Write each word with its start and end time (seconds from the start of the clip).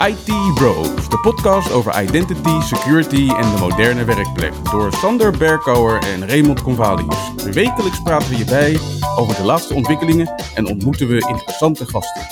IT 0.00 0.54
Bros, 0.54 1.08
de 1.08 1.18
podcast 1.22 1.72
over 1.72 2.02
identity, 2.02 2.60
security 2.60 3.28
en 3.28 3.54
de 3.54 3.56
moderne 3.60 4.04
werkplek. 4.04 4.52
Door 4.70 4.92
Sander 4.92 5.38
Berkouwer 5.38 6.02
en 6.02 6.28
Raymond 6.28 6.62
Convalius. 6.62 7.32
Wekelijks 7.52 8.02
praten 8.02 8.28
we 8.28 8.36
je 8.36 8.44
bij 8.44 8.78
over 9.16 9.36
de 9.36 9.42
laatste 9.42 9.74
ontwikkelingen 9.74 10.34
en 10.54 10.66
ontmoeten 10.66 11.08
we 11.08 11.28
interessante 11.28 11.86
gasten. 11.86 12.22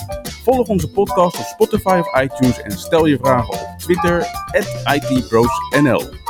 Volg 0.44 0.68
onze 0.68 0.90
podcast 0.90 1.38
op 1.38 1.44
Spotify 1.44 2.00
of 2.00 2.22
iTunes 2.22 2.60
en 2.60 2.72
stel 2.72 3.06
je 3.06 3.18
vragen 3.18 3.52
op 3.54 3.68
Twitter, 3.78 4.26
ITBrosNL. 4.84 6.20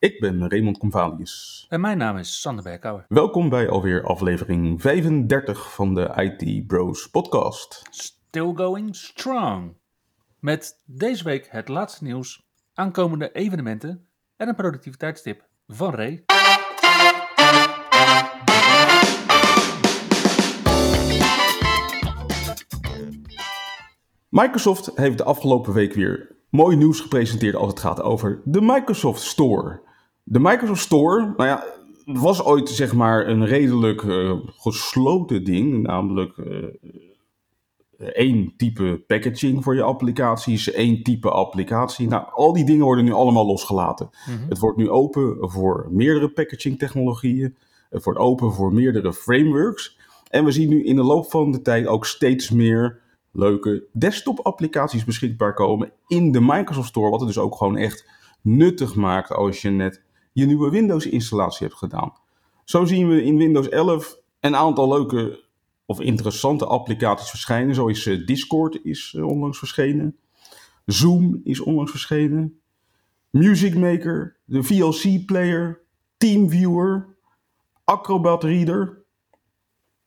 Ik 0.00 0.20
ben 0.20 0.48
Raymond 0.48 0.78
Convalius. 0.78 1.66
En 1.68 1.80
mijn 1.80 1.98
naam 1.98 2.16
is 2.16 2.40
Sander 2.40 2.64
Berkouwer. 2.64 3.04
Welkom 3.08 3.48
bij 3.48 3.68
alweer 3.68 4.04
aflevering 4.04 4.80
35 4.80 5.74
van 5.74 5.94
de 5.94 6.12
IT 6.16 6.66
Bros 6.66 7.10
podcast. 7.10 7.82
Still 7.90 8.52
going 8.54 8.96
strong. 8.96 9.74
Met 10.38 10.82
deze 10.86 11.24
week 11.24 11.48
het 11.50 11.68
laatste 11.68 12.04
nieuws, 12.04 12.46
aankomende 12.74 13.32
evenementen 13.32 14.06
en 14.36 14.48
een 14.48 14.54
productiviteitstip 14.54 15.44
van 15.66 15.94
Ray. 15.94 16.24
Microsoft 24.28 24.90
heeft 24.94 25.18
de 25.18 25.24
afgelopen 25.24 25.72
week 25.72 25.92
weer 25.92 26.36
mooi 26.50 26.76
nieuws 26.76 27.00
gepresenteerd 27.00 27.54
als 27.54 27.68
het 27.68 27.80
gaat 27.80 28.02
over 28.02 28.42
de 28.44 28.60
Microsoft 28.60 29.22
Store. 29.22 29.88
De 30.22 30.40
Microsoft 30.40 30.82
Store, 30.82 31.34
nou 31.36 31.48
ja, 31.48 31.64
was 32.04 32.44
ooit 32.44 32.68
zeg 32.68 32.92
maar 32.92 33.28
een 33.28 33.46
redelijk 33.46 34.02
uh, 34.02 34.32
gesloten 34.46 35.44
ding, 35.44 35.82
namelijk 35.82 36.36
uh, 36.36 36.64
één 37.98 38.54
type 38.56 39.04
packaging 39.06 39.64
voor 39.64 39.74
je 39.74 39.82
applicaties, 39.82 40.72
één 40.72 41.02
type 41.02 41.30
applicatie. 41.30 42.08
Nou, 42.08 42.24
al 42.32 42.52
die 42.52 42.64
dingen 42.64 42.84
worden 42.84 43.04
nu 43.04 43.12
allemaal 43.12 43.46
losgelaten. 43.46 44.10
Mm 44.26 44.36
-hmm. 44.36 44.48
Het 44.48 44.58
wordt 44.58 44.76
nu 44.76 44.90
open 44.90 45.36
voor 45.50 45.88
meerdere 45.90 46.28
packaging 46.28 46.78
technologieën, 46.78 47.56
het 47.90 48.04
wordt 48.04 48.18
open 48.18 48.52
voor 48.52 48.72
meerdere 48.72 49.12
frameworks. 49.12 49.98
En 50.28 50.44
we 50.44 50.50
zien 50.50 50.68
nu 50.68 50.84
in 50.84 50.96
de 50.96 51.02
loop 51.02 51.30
van 51.30 51.52
de 51.52 51.62
tijd 51.62 51.86
ook 51.86 52.06
steeds 52.06 52.50
meer 52.50 53.00
leuke 53.32 53.84
desktop 53.92 54.40
applicaties 54.40 55.04
beschikbaar 55.04 55.54
komen 55.54 55.92
in 56.06 56.32
de 56.32 56.40
Microsoft 56.40 56.88
Store, 56.88 57.10
wat 57.10 57.20
het 57.20 57.28
dus 57.28 57.38
ook 57.38 57.56
gewoon 57.56 57.76
echt 57.76 58.08
nuttig 58.40 58.94
maakt 58.94 59.32
als 59.32 59.62
je 59.62 59.70
net 59.70 60.02
je 60.40 60.46
nieuwe 60.46 60.70
Windows 60.70 61.06
installatie 61.06 61.66
hebt 61.66 61.78
gedaan. 61.78 62.12
Zo 62.64 62.84
zien 62.84 63.08
we 63.08 63.24
in 63.24 63.36
Windows 63.36 63.68
11 63.68 64.18
een 64.40 64.56
aantal 64.56 64.88
leuke 64.88 65.44
of 65.86 66.00
interessante 66.00 66.66
applicaties 66.66 67.30
verschijnen. 67.30 67.74
Zo 67.74 67.86
is 67.86 68.06
uh, 68.06 68.26
Discord 68.26 68.84
is, 68.84 69.14
uh, 69.16 69.26
onlangs 69.26 69.58
verschenen. 69.58 70.16
Zoom 70.86 71.40
is 71.44 71.60
onlangs 71.60 71.90
verschenen. 71.90 72.60
Music 73.30 73.74
Maker, 73.74 74.36
de 74.44 74.62
VLC 74.62 75.26
Player, 75.26 75.80
TeamViewer, 76.16 77.16
Acrobat 77.84 78.44
Reader. 78.44 79.04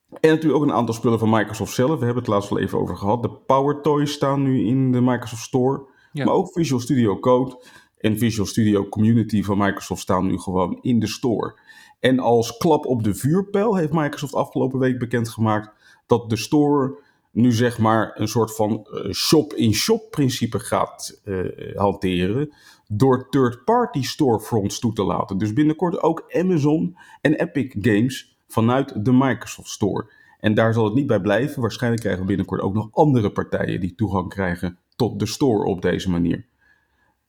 En 0.10 0.30
natuurlijk 0.30 0.64
ook 0.64 0.70
een 0.70 0.76
aantal 0.76 0.94
spullen 0.94 1.20
van 1.20 1.30
Microsoft 1.30 1.74
zelf. 1.74 2.00
We 2.00 2.06
hebben 2.06 2.24
het 2.24 2.32
laatst 2.32 2.52
al 2.52 2.60
even 2.60 2.80
over 2.80 2.98
gehad. 2.98 3.22
De 3.22 3.30
Power 3.30 3.82
Toys 3.82 4.12
staan 4.12 4.44
nu 4.44 4.66
in 4.66 4.92
de 4.92 5.02
Microsoft 5.02 5.44
Store. 5.44 5.88
Ja. 6.12 6.26
Maar 6.26 6.34
ook 6.34 6.52
Visual 6.52 6.82
Studio 6.82 7.20
Code 7.20 7.66
en 8.04 8.18
Visual 8.18 8.48
Studio 8.48 8.90
Community 8.90 9.44
van 9.44 9.58
Microsoft 9.58 10.02
staan 10.02 10.28
nu 10.28 10.38
gewoon 10.38 10.80
in 10.82 11.00
de 11.00 11.08
store. 11.08 11.60
En 12.00 12.20
als 12.20 12.58
klap 12.58 12.86
op 12.86 13.04
de 13.04 13.16
vuurpijl 13.16 13.76
heeft 13.76 13.94
Microsoft 13.94 14.34
afgelopen 14.34 14.80
week 14.80 15.00
bekendgemaakt 15.00 15.70
dat 16.06 16.30
de 16.30 16.36
store 16.36 16.98
nu 17.32 17.52
zeg 17.52 17.80
maar 17.80 18.12
een 18.16 18.28
soort 18.28 18.56
van 18.56 18.88
shop-in-shop 19.12 20.12
principe 20.12 20.60
gaat 20.60 21.22
uh, 21.26 21.76
hanteren 21.76 22.54
door 22.88 23.30
third-party 23.30 24.02
storefronts 24.02 24.80
toe 24.80 24.94
te 24.94 25.04
laten. 25.04 25.38
Dus 25.38 25.54
binnenkort 25.54 26.02
ook 26.02 26.24
Amazon 26.28 26.98
en 27.22 27.34
Epic 27.34 27.76
Games 27.80 28.38
vanuit 28.48 29.06
de 29.06 29.12
Microsoft 29.12 29.70
Store. 29.70 30.12
En 30.40 30.54
daar 30.54 30.74
zal 30.74 30.86
het 30.86 30.94
niet 30.94 31.08
bij 31.08 31.22
blijven. 31.22 31.62
Waarschijnlijk 31.62 32.02
krijgen 32.02 32.22
we 32.22 32.28
binnenkort 32.28 32.62
ook 32.62 32.74
nog 32.74 32.88
andere 32.92 33.32
partijen 33.32 33.80
die 33.80 33.96
toegang 33.96 34.30
krijgen 34.30 34.78
tot 34.96 35.20
de 35.20 35.26
store 35.26 35.64
op 35.64 35.82
deze 35.82 36.10
manier. 36.10 36.52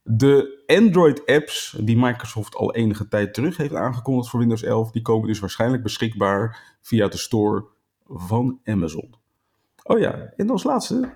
De 0.07 0.63
Android-apps 0.67 1.77
die 1.81 1.97
Microsoft 1.97 2.55
al 2.55 2.75
enige 2.75 3.09
tijd 3.09 3.35
terug 3.35 3.57
heeft 3.57 3.75
aangekondigd 3.75 4.31
voor 4.31 4.41
Windows 4.41 4.63
11, 4.63 4.91
die 4.91 5.03
komen 5.03 5.29
dus 5.29 5.39
waarschijnlijk 5.41 5.83
beschikbaar 5.83 6.77
via 6.81 7.09
de 7.09 7.17
store 7.17 7.65
van 8.09 8.61
Amazon. 8.65 9.15
Oh 9.83 9.99
ja, 9.99 10.33
en 10.37 10.51
als 10.51 10.63
laatste, 10.63 11.15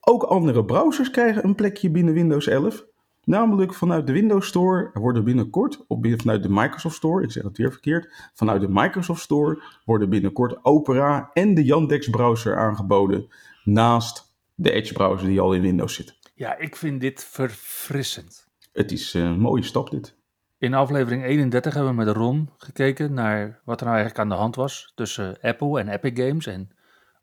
ook 0.00 0.22
andere 0.22 0.64
browsers 0.64 1.10
krijgen 1.10 1.44
een 1.44 1.54
plekje 1.54 1.90
binnen 1.90 2.14
Windows 2.14 2.46
11. 2.46 2.84
Namelijk 3.24 3.74
vanuit 3.74 4.06
de 4.06 4.12
Windows 4.12 4.46
Store 4.46 4.90
worden 4.92 5.24
binnenkort, 5.24 5.84
of 5.88 5.98
vanuit 6.02 6.42
de 6.42 6.50
Microsoft 6.50 6.96
Store, 6.96 7.22
ik 7.22 7.30
zeg 7.30 7.42
het 7.42 7.56
weer 7.56 7.72
verkeerd, 7.72 8.30
vanuit 8.34 8.60
de 8.60 8.68
Microsoft 8.70 9.22
Store 9.22 9.62
worden 9.84 10.10
binnenkort 10.10 10.64
Opera 10.64 11.30
en 11.32 11.54
de 11.54 11.64
Yandex 11.64 12.10
browser 12.10 12.56
aangeboden 12.56 13.28
naast 13.64 14.34
de 14.54 14.70
Edge 14.70 14.92
browser 14.92 15.28
die 15.28 15.40
al 15.40 15.54
in 15.54 15.62
Windows 15.62 15.94
zit. 15.94 16.15
Ja, 16.36 16.56
ik 16.56 16.76
vind 16.76 17.00
dit 17.00 17.24
verfrissend. 17.24 18.48
Het 18.72 18.92
is 18.92 19.14
een 19.14 19.38
mooie 19.38 19.62
stap 19.62 19.90
dit. 19.90 20.16
In 20.58 20.74
aflevering 20.74 21.24
31 21.24 21.74
hebben 21.74 21.96
we 21.96 22.04
met 22.04 22.16
Ron 22.16 22.50
gekeken 22.56 23.12
naar 23.12 23.60
wat 23.64 23.80
er 23.80 23.86
nou 23.86 23.96
eigenlijk 23.98 24.18
aan 24.18 24.36
de 24.36 24.42
hand 24.42 24.54
was 24.54 24.92
tussen 24.94 25.40
Apple 25.40 25.80
en 25.80 25.88
Epic 25.88 26.26
Games 26.26 26.46
en 26.46 26.76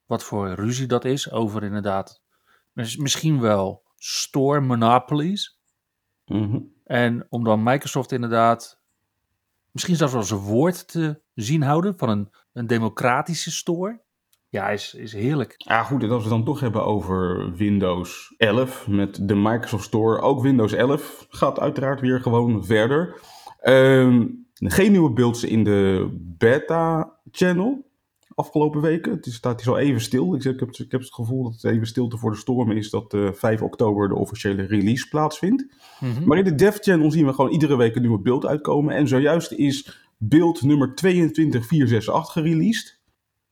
wat 0.05 0.23
voor 0.23 0.49
ruzie 0.49 0.87
dat 0.87 1.05
is 1.05 1.31
over 1.31 1.63
inderdaad 1.63 2.21
misschien 2.73 3.39
wel 3.39 3.83
store 3.95 4.59
monopolies. 4.59 5.59
Mm 6.25 6.49
-hmm. 6.49 6.73
En 6.83 7.25
om 7.29 7.43
dan 7.43 7.63
Microsoft 7.63 8.11
inderdaad 8.11 8.81
misschien 9.71 9.95
zelfs 9.95 10.13
wel 10.13 10.23
zijn 10.23 10.39
woord 10.39 10.87
te 10.87 11.21
zien 11.33 11.61
houden 11.61 11.97
van 11.97 12.09
een, 12.09 12.33
een 12.53 12.67
democratische 12.67 13.51
store. 13.51 14.01
Ja, 14.53 14.69
is, 14.69 14.93
is 14.93 15.13
heerlijk. 15.13 15.53
Ja, 15.57 15.83
goed. 15.83 16.03
En 16.03 16.09
als 16.09 16.23
we 16.23 16.29
dan 16.29 16.43
toch 16.43 16.59
hebben 16.59 16.85
over 16.85 17.51
Windows 17.55 18.33
11 18.37 18.87
met 18.87 19.27
de 19.27 19.35
Microsoft 19.35 19.83
Store. 19.83 20.21
Ook 20.21 20.41
Windows 20.41 20.73
11 20.73 21.25
gaat 21.29 21.59
uiteraard 21.59 22.01
weer 22.01 22.19
gewoon 22.19 22.65
verder. 22.65 23.19
Um, 23.63 24.47
geen 24.53 24.91
nieuwe 24.91 25.11
beelds 25.11 25.43
in 25.43 25.63
de 25.63 26.09
beta-channel 26.37 27.91
afgelopen 28.35 28.81
weken. 28.81 29.11
Het 29.11 29.25
is, 29.25 29.35
staat 29.35 29.61
hier 29.61 29.73
al 29.73 29.79
even 29.79 30.01
stil. 30.01 30.35
Ik, 30.35 30.43
heb, 30.43 30.61
ik 30.61 30.91
heb 30.91 31.01
het 31.01 31.13
gevoel 31.13 31.43
dat 31.43 31.53
het 31.53 31.63
even 31.63 31.87
stilte 31.87 32.17
voor 32.17 32.31
de 32.31 32.37
storm 32.37 32.71
is 32.71 32.89
dat 32.89 33.13
uh, 33.13 33.31
5 33.31 33.61
oktober 33.61 34.07
de 34.07 34.15
officiële 34.15 34.65
release 34.65 35.07
plaatsvindt. 35.07 35.65
Mm 35.99 36.13
-hmm. 36.15 36.27
Maar 36.27 36.37
in 36.37 36.43
de 36.43 36.55
dev 36.55 36.77
channel 36.79 37.11
zien 37.11 37.25
we 37.25 37.33
gewoon 37.33 37.51
iedere 37.51 37.77
week 37.77 37.95
een 37.95 38.01
nieuwe 38.01 38.21
beeld 38.21 38.45
uitkomen. 38.45 38.95
En 38.95 39.07
zojuist 39.07 39.51
is 39.51 40.07
beeld 40.17 40.61
nummer 40.61 40.95
22468 40.95 42.31
gereleased. 42.33 43.01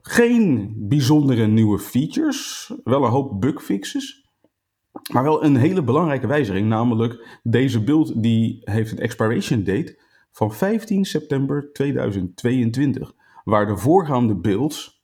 Geen 0.01 0.73
bijzondere 0.77 1.47
nieuwe 1.47 1.79
features, 1.79 2.71
wel 2.83 3.03
een 3.03 3.11
hoop 3.11 3.41
bugfixes. 3.41 4.29
Maar 5.11 5.23
wel 5.23 5.43
een 5.43 5.55
hele 5.55 5.83
belangrijke 5.83 6.27
wijziging, 6.27 6.67
namelijk 6.67 7.39
deze 7.43 7.83
build 7.83 8.23
die 8.23 8.61
heeft 8.63 8.91
een 8.91 8.99
expiration 8.99 9.63
date 9.63 9.99
van 10.31 10.53
15 10.53 11.05
september 11.05 11.69
2022. 11.73 13.13
Waar 13.43 13.65
de 13.65 13.77
voorgaande 13.77 14.35
builds 14.35 15.03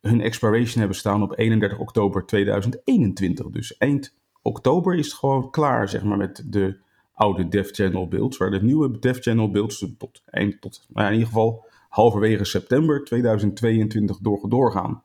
hun 0.00 0.20
expiration 0.20 0.78
hebben 0.78 0.96
staan 0.96 1.22
op 1.22 1.38
31 1.38 1.78
oktober 1.78 2.26
2021. 2.26 3.46
Dus 3.46 3.76
eind 3.76 4.16
oktober 4.42 4.94
is 4.94 5.06
het 5.06 5.14
gewoon 5.14 5.50
klaar, 5.50 5.88
zeg 5.88 6.02
maar, 6.02 6.16
met 6.16 6.44
de 6.46 6.78
oude 7.12 7.48
Dev 7.48 7.70
Channel 7.70 8.08
builds. 8.08 8.36
Waar 8.36 8.50
de 8.50 8.62
nieuwe 8.62 8.98
Dev 8.98 9.18
Channel 9.20 9.50
builds 9.50 9.86
tot 9.98 10.22
eind, 10.24 10.60
tot, 10.60 10.86
nou 10.88 11.06
ja, 11.06 11.12
in 11.12 11.18
ieder 11.18 11.32
geval 11.32 11.64
halverwege 11.90 12.44
september 12.44 13.04
2022 13.04 14.18
door, 14.18 14.48
doorgaan. 14.48 15.02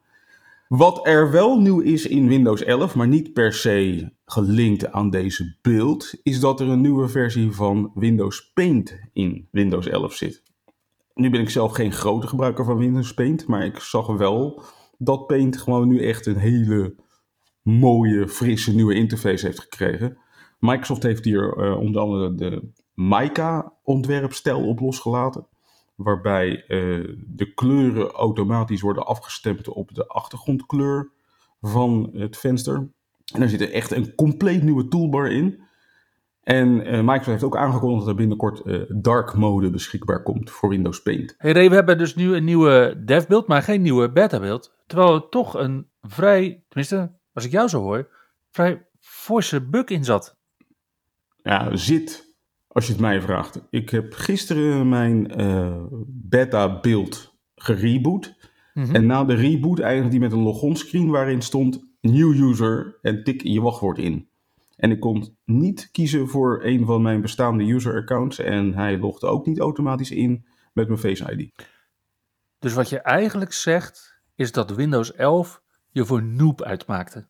Wat 0.67 1.07
er 1.07 1.31
wel 1.31 1.59
nieuw 1.59 1.79
is 1.79 2.07
in 2.07 2.27
Windows 2.27 2.63
11, 2.63 2.95
maar 2.95 3.07
niet 3.07 3.33
per 3.33 3.53
se 3.53 4.09
gelinkt 4.25 4.91
aan 4.91 5.09
deze 5.09 5.55
build, 5.61 6.13
is 6.23 6.39
dat 6.39 6.59
er 6.59 6.67
een 6.67 6.81
nieuwe 6.81 7.07
versie 7.07 7.51
van 7.51 7.91
Windows 7.93 8.51
Paint 8.53 8.99
in 9.13 9.47
Windows 9.51 9.87
11 9.87 10.13
zit. 10.13 10.43
Nu 11.13 11.29
ben 11.29 11.41
ik 11.41 11.49
zelf 11.49 11.73
geen 11.73 11.91
grote 11.91 12.27
gebruiker 12.27 12.65
van 12.65 12.77
Windows 12.77 13.13
Paint, 13.13 13.47
maar 13.47 13.65
ik 13.65 13.79
zag 13.79 14.07
wel 14.07 14.63
dat 14.97 15.27
Paint 15.27 15.57
gewoon 15.57 15.87
nu 15.87 16.05
echt 16.05 16.25
een 16.25 16.37
hele 16.37 16.95
mooie, 17.61 18.27
frisse 18.27 18.75
nieuwe 18.75 18.93
interface 18.93 19.45
heeft 19.45 19.59
gekregen. 19.59 20.17
Microsoft 20.59 21.03
heeft 21.03 21.25
hier 21.25 21.57
uh, 21.57 21.79
onder 21.79 22.01
andere 22.01 22.35
de 22.35 22.69
Mica 22.93 23.73
ontwerpstijl 23.83 24.67
op 24.67 24.79
losgelaten 24.79 25.47
waarbij 25.95 26.63
uh, 26.67 27.17
de 27.27 27.53
kleuren 27.53 28.11
automatisch 28.11 28.81
worden 28.81 29.05
afgestemd 29.05 29.67
op 29.67 29.93
de 29.93 30.07
achtergrondkleur 30.07 31.11
van 31.61 32.09
het 32.13 32.37
venster. 32.37 32.89
En 33.33 33.41
er 33.41 33.49
zit 33.49 33.61
er 33.61 33.71
echt 33.71 33.91
een 33.91 34.15
compleet 34.15 34.63
nieuwe 34.63 34.87
toolbar 34.87 35.31
in. 35.31 35.63
En 36.43 36.67
uh, 36.67 36.99
Microsoft 36.99 37.25
heeft 37.25 37.43
ook 37.43 37.57
aangekondigd 37.57 37.99
dat 37.99 38.09
er 38.09 38.15
binnenkort 38.15 38.61
uh, 38.65 38.81
dark 38.89 39.33
mode 39.33 39.69
beschikbaar 39.69 40.23
komt 40.23 40.51
voor 40.51 40.69
Windows 40.69 41.01
Paint. 41.01 41.35
Hey 41.37 41.51
Ray, 41.51 41.69
we 41.69 41.75
hebben 41.75 41.97
dus 41.97 42.15
nu 42.15 42.35
een 42.35 42.43
nieuwe 42.43 43.01
dev 43.05 43.25
beeld, 43.25 43.47
maar 43.47 43.61
geen 43.61 43.81
nieuwe 43.81 44.11
beta 44.11 44.39
beeld. 44.39 44.75
Terwijl 44.87 45.13
we 45.13 45.29
toch 45.29 45.53
een 45.53 45.89
vrij, 46.01 46.63
tenminste, 46.67 47.11
als 47.33 47.45
ik 47.45 47.51
jou 47.51 47.67
zo 47.67 47.81
hoor, 47.81 48.09
vrij 48.51 48.87
forse 48.99 49.61
bug 49.61 49.85
in 49.85 50.03
zat. 50.03 50.37
Ja, 51.35 51.75
zit, 51.75 52.34
als 52.75 52.85
je 52.85 52.91
het 52.91 53.01
mij 53.01 53.21
vraagt. 53.21 53.61
Ik 53.69 53.89
heb 53.89 54.13
gisteren 54.13 54.89
mijn 54.89 55.31
eh, 55.31 55.83
beta-beeld 56.07 57.35
gereboot. 57.55 58.35
Mhm. 58.73 58.95
En 58.95 59.05
na 59.05 59.23
de 59.23 59.33
reboot 59.33 59.79
eindigde 59.79 60.09
die 60.09 60.19
met 60.19 60.31
een 60.31 60.43
logon 60.43 60.75
screen 60.75 61.09
waarin 61.09 61.41
stond 61.41 61.87
New 62.01 62.49
User 62.49 62.97
en 63.01 63.23
tik 63.23 63.41
je 63.41 63.61
wachtwoord 63.61 63.97
in. 63.97 64.27
En 64.75 64.91
ik 64.91 64.99
kon 64.99 65.37
niet 65.45 65.89
kiezen 65.91 66.27
voor 66.27 66.63
een 66.63 66.85
van 66.85 67.01
mijn 67.01 67.21
bestaande 67.21 67.63
user 67.63 67.95
accounts 67.95 68.39
en 68.39 68.73
hij 68.73 68.99
logde 68.99 69.27
ook 69.27 69.45
niet 69.45 69.59
automatisch 69.59 70.11
in 70.11 70.45
met 70.73 70.87
mijn 70.87 70.99
Face 70.99 71.31
ID. 71.33 71.51
Dus 72.59 72.73
wat 72.73 72.89
je 72.89 72.99
eigenlijk 72.99 73.53
zegt, 73.53 74.21
is 74.35 74.51
dat 74.51 74.75
Windows 74.75 75.13
11 75.13 75.61
je 75.91 76.05
voor 76.05 76.23
noob 76.23 76.61
uitmaakte. 76.61 77.27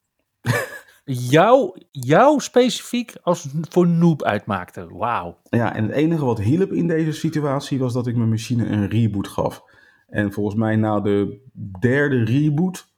Jou, 1.05 1.81
jou 1.91 2.39
specifiek 2.39 3.15
als 3.21 3.47
voor 3.69 3.87
noob 3.87 4.23
uitmaakte. 4.23 4.87
Wauw. 4.89 5.37
Ja, 5.49 5.75
en 5.75 5.83
het 5.83 5.91
enige 5.91 6.25
wat 6.25 6.39
hielp 6.39 6.71
in 6.71 6.87
deze 6.87 7.11
situatie 7.11 7.79
was 7.79 7.93
dat 7.93 8.07
ik 8.07 8.15
mijn 8.15 8.29
machine 8.29 8.65
een 8.65 8.89
reboot 8.89 9.27
gaf. 9.27 9.63
En 10.07 10.31
volgens 10.31 10.55
mij 10.55 10.75
na 10.75 10.99
de 10.99 11.41
derde 11.79 12.23
reboot 12.23 12.93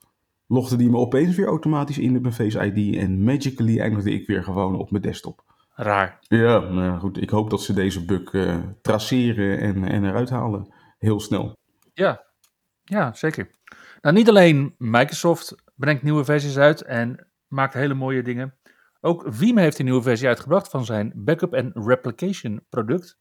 logde 0.47 0.75
die 0.75 0.89
me 0.89 0.97
opeens 0.97 1.35
weer 1.35 1.47
automatisch 1.47 1.97
in 1.97 2.11
met 2.11 2.21
mijn 2.21 2.33
Face 2.33 2.65
ID 2.65 2.95
en 2.97 3.23
magically 3.23 3.79
eindigde 3.79 4.11
ik 4.11 4.27
weer 4.27 4.43
gewoon 4.43 4.75
op 4.75 4.91
mijn 4.91 5.03
desktop. 5.03 5.43
Raar. 5.75 6.17
Ja, 6.19 6.59
nou 6.59 6.99
goed. 6.99 7.21
Ik 7.21 7.29
hoop 7.29 7.49
dat 7.49 7.61
ze 7.61 7.73
deze 7.73 8.05
bug 8.05 8.33
eh, 8.33 8.57
traceren 8.81 9.59
en, 9.59 9.83
en 9.83 10.05
eruit 10.05 10.29
halen. 10.29 10.73
Heel 10.97 11.19
snel. 11.19 11.57
Ja, 11.93 12.23
ja, 12.83 13.13
zeker. 13.13 13.51
Nou, 14.01 14.15
niet 14.15 14.29
alleen 14.29 14.75
Microsoft 14.77 15.55
brengt 15.75 16.03
nieuwe 16.03 16.23
versies 16.23 16.57
uit 16.57 16.81
en 16.81 17.26
maakt 17.47 17.73
hele 17.73 17.93
mooie 17.93 18.23
dingen. 18.23 18.57
Ook 19.01 19.25
Veeam 19.27 19.57
heeft 19.57 19.79
een 19.79 19.85
nieuwe 19.85 20.01
versie 20.01 20.27
uitgebracht 20.27 20.69
van 20.69 20.85
zijn 20.85 21.11
backup 21.15 21.53
en 21.53 21.71
replication 21.73 22.65
product. 22.69 23.19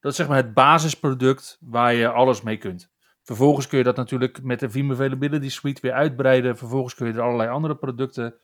Dat 0.00 0.10
is 0.10 0.16
zeg 0.16 0.28
maar 0.28 0.36
het 0.36 0.54
basisproduct 0.54 1.58
waar 1.60 1.94
je 1.94 2.08
alles 2.08 2.42
mee 2.42 2.56
kunt. 2.56 2.90
Vervolgens 3.22 3.66
kun 3.66 3.78
je 3.78 3.84
dat 3.84 3.96
natuurlijk 3.96 4.42
met 4.42 4.60
de 4.60 4.70
Veeam 4.70 4.92
Availability 4.92 5.48
Suite 5.48 5.80
weer 5.80 5.92
uitbreiden. 5.92 6.56
Vervolgens 6.56 6.94
kun 6.94 7.06
je 7.06 7.12
er 7.12 7.20
allerlei 7.20 7.50
andere 7.50 7.76
producten 7.76 8.40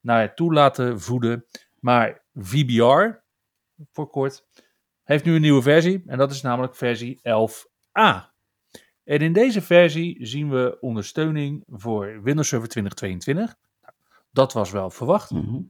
naar 0.00 0.22
je 0.22 0.34
toe 0.34 0.52
laten 0.52 1.00
voeden. 1.00 1.44
Maar 1.80 2.24
VBR, 2.34 3.22
voor 3.92 4.10
kort, 4.10 4.44
heeft 5.02 5.24
nu 5.24 5.34
een 5.34 5.40
nieuwe 5.40 5.62
versie. 5.62 6.02
En 6.06 6.18
dat 6.18 6.30
is 6.30 6.42
namelijk 6.42 6.76
versie 6.76 7.18
11a. 7.18 8.36
En 9.04 9.18
in 9.18 9.32
deze 9.32 9.62
versie 9.62 10.26
zien 10.26 10.50
we 10.50 10.78
ondersteuning 10.80 11.64
voor 11.66 12.22
Windows 12.22 12.48
Server 12.48 12.68
2022. 12.68 13.54
Dat 14.30 14.52
was 14.52 14.70
wel 14.70 14.90
verwacht. 14.90 15.30
Mhm. 15.30 15.60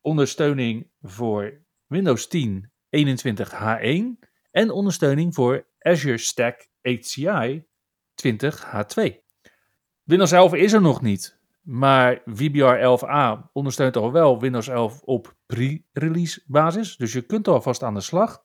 Ondersteuning 0.00 0.90
voor 1.02 1.64
Windows 1.86 2.28
10 2.28 2.70
21H1. 2.90 4.18
En 4.50 4.70
ondersteuning 4.70 5.34
voor 5.34 5.66
Azure 5.78 6.18
Stack 6.18 6.68
HCI 6.80 7.64
20H2. 8.14 9.24
Windows 10.02 10.32
11 10.32 10.54
is 10.54 10.72
er 10.72 10.80
nog 10.80 11.02
niet. 11.02 11.38
Maar 11.60 12.22
VBR 12.24 12.78
11a 12.78 13.50
ondersteunt 13.52 13.96
al 13.96 14.12
wel 14.12 14.40
Windows 14.40 14.68
11 14.68 15.00
op 15.00 15.36
pre-release 15.46 16.42
basis. 16.46 16.96
Dus 16.96 17.12
je 17.12 17.22
kunt 17.22 17.48
alvast 17.48 17.82
aan 17.82 17.94
de 17.94 18.00
slag. 18.00 18.44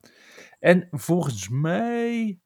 En 0.60 0.88
volgens 0.92 1.50
mij 1.50 2.40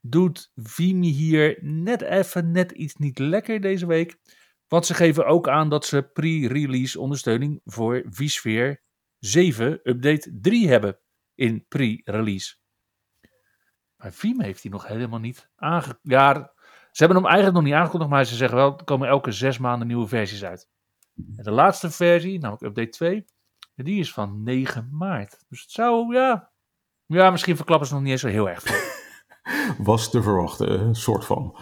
doet 0.00 0.52
Vimi 0.54 1.08
hier 1.08 1.58
net 1.60 2.02
even 2.02 2.50
net 2.50 2.72
iets 2.72 2.94
niet 2.94 3.18
lekker 3.18 3.60
deze 3.60 3.86
week. 3.86 4.18
Want 4.68 4.86
ze 4.86 4.94
geven 4.94 5.26
ook 5.26 5.48
aan 5.48 5.68
dat 5.68 5.84
ze 5.84 6.02
pre-release 6.02 7.00
ondersteuning 7.00 7.60
voor 7.64 8.04
vSphere 8.10 8.80
7 9.18 9.80
update 9.82 10.38
3 10.40 10.68
hebben 10.68 10.98
in 11.34 11.64
pre-release. 11.68 12.56
Maar 13.96 14.12
Vim 14.12 14.40
heeft 14.40 14.62
die 14.62 14.70
nog 14.70 14.86
helemaal 14.86 15.18
niet 15.18 15.50
aange... 15.56 15.98
Ja, 16.02 16.52
ze 16.92 17.04
hebben 17.04 17.22
hem 17.22 17.26
eigenlijk 17.26 17.56
nog 17.56 17.64
niet 17.64 17.80
aangekondigd, 17.80 18.10
maar 18.10 18.24
ze 18.24 18.36
zeggen 18.36 18.56
wel, 18.56 18.78
er 18.78 18.84
komen 18.84 19.08
elke 19.08 19.32
zes 19.32 19.58
maanden 19.58 19.86
nieuwe 19.86 20.06
versies 20.06 20.44
uit. 20.44 20.68
En 21.36 21.44
de 21.44 21.50
laatste 21.50 21.90
versie, 21.90 22.38
namelijk 22.38 22.64
update 22.64 22.88
2, 22.88 23.24
die 23.74 24.00
is 24.00 24.12
van 24.12 24.42
9 24.42 24.88
maart. 24.92 25.44
Dus 25.48 25.60
het 25.60 25.70
zou, 25.70 26.14
ja... 26.14 26.50
Ja, 27.06 27.30
misschien 27.30 27.56
verklappen 27.56 27.88
ze 27.88 27.94
nog 27.94 28.02
niet 28.02 28.12
eens 28.12 28.20
zo 28.20 28.28
heel 28.28 28.48
erg 28.48 28.62
veel. 28.62 28.94
Was 29.84 30.10
te 30.10 30.22
verwachten, 30.22 30.94
soort 30.94 31.24
van. 31.24 31.58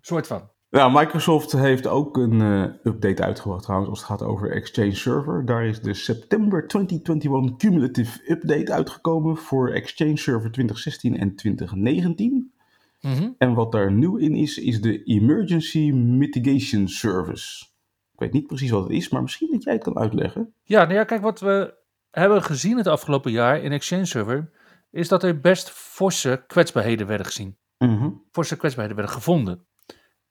soort 0.00 0.26
van. 0.26 0.50
Nou, 0.70 0.92
Microsoft 0.92 1.52
heeft 1.52 1.86
ook 1.86 2.16
een 2.16 2.40
eh, 2.40 2.92
update 2.92 3.22
uitgebracht 3.22 3.62
trouwens 3.62 3.90
als 3.90 3.98
het 3.98 4.08
gaat 4.08 4.22
over 4.22 4.50
Exchange 4.50 4.94
Server. 4.94 5.44
Daar 5.44 5.66
is 5.66 5.80
de 5.80 5.94
September 5.94 6.68
2021 6.68 7.56
Cumulative 7.56 8.32
Update 8.32 8.72
uitgekomen 8.72 9.36
voor 9.36 9.70
Exchange 9.70 10.16
Server 10.16 10.50
2016 10.50 11.18
en 11.18 11.34
2019. 11.36 12.52
Mhm. 13.00 13.30
En 13.38 13.54
wat 13.54 13.72
daar 13.72 13.92
nieuw 13.92 14.16
in 14.16 14.34
is, 14.34 14.58
is 14.58 14.80
de 14.80 15.02
Emergency 15.02 15.90
Mitigation 15.90 16.88
Service. 16.88 17.64
Ik 18.12 18.18
weet 18.18 18.32
niet 18.32 18.46
precies 18.46 18.70
wat 18.70 18.82
het 18.82 18.92
is, 18.92 19.08
maar 19.08 19.22
misschien 19.22 19.50
dat 19.50 19.62
jij 19.62 19.72
het 19.72 19.82
kan 19.82 19.98
uitleggen. 19.98 20.52
Ja, 20.62 20.82
nou 20.82 20.94
ja, 20.94 21.04
kijk, 21.04 21.22
wat 21.22 21.40
we 21.40 21.74
hebben 22.10 22.42
gezien 22.42 22.76
het 22.76 22.86
afgelopen 22.86 23.32
jaar 23.32 23.62
in 23.62 23.72
Exchange 23.72 24.04
Server, 24.04 24.50
is 24.90 25.08
dat 25.08 25.22
er 25.22 25.40
best 25.40 25.70
forse 25.70 26.44
kwetsbaarheden 26.46 27.06
werden 27.06 27.26
gezien. 27.26 27.56
Mhm. 27.78 28.10
Forse 28.30 28.56
kwetsbaarheden 28.56 28.96
werden 28.96 29.16
gevonden. 29.16 29.66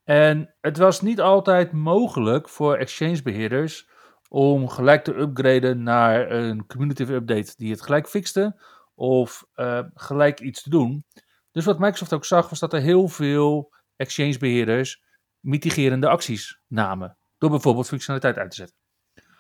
En 0.08 0.56
het 0.62 0.78
was 0.78 1.02
niet 1.02 1.22
altijd 1.22 1.72
mogelijk 1.72 2.50
voor 2.50 2.76
Exchange 2.76 3.22
beheerders 3.22 3.90
om 4.30 4.70
gelijk 4.70 5.04
te 5.04 5.16
upgraden 5.16 5.84
naar 5.84 6.32
een 6.32 6.66
community 6.66 7.02
update 7.02 7.54
die 7.58 7.72
het 7.72 7.82
gelijk 7.82 8.08
fixte, 8.08 8.62
of 8.96 9.48
eh, 9.54 9.84
gelijk 9.94 10.40
iets 10.40 10.64
te 10.64 10.70
doen. 10.70 11.06
Dus 11.52 11.66
wat 11.66 11.80
Microsoft 11.80 12.14
ook 12.14 12.26
zag, 12.26 12.50
was 12.50 12.60
dat 12.60 12.74
er 12.74 12.82
heel 12.82 13.08
veel 13.08 13.74
Exchange 13.96 14.38
beheerders 14.38 15.04
mitigerende 15.40 16.08
acties 16.08 16.62
namen. 16.68 17.18
Door 17.38 17.50
bijvoorbeeld 17.50 17.88
functionaliteit 17.88 18.38
uit 18.38 18.50
te 18.50 18.56
zetten. 18.56 18.78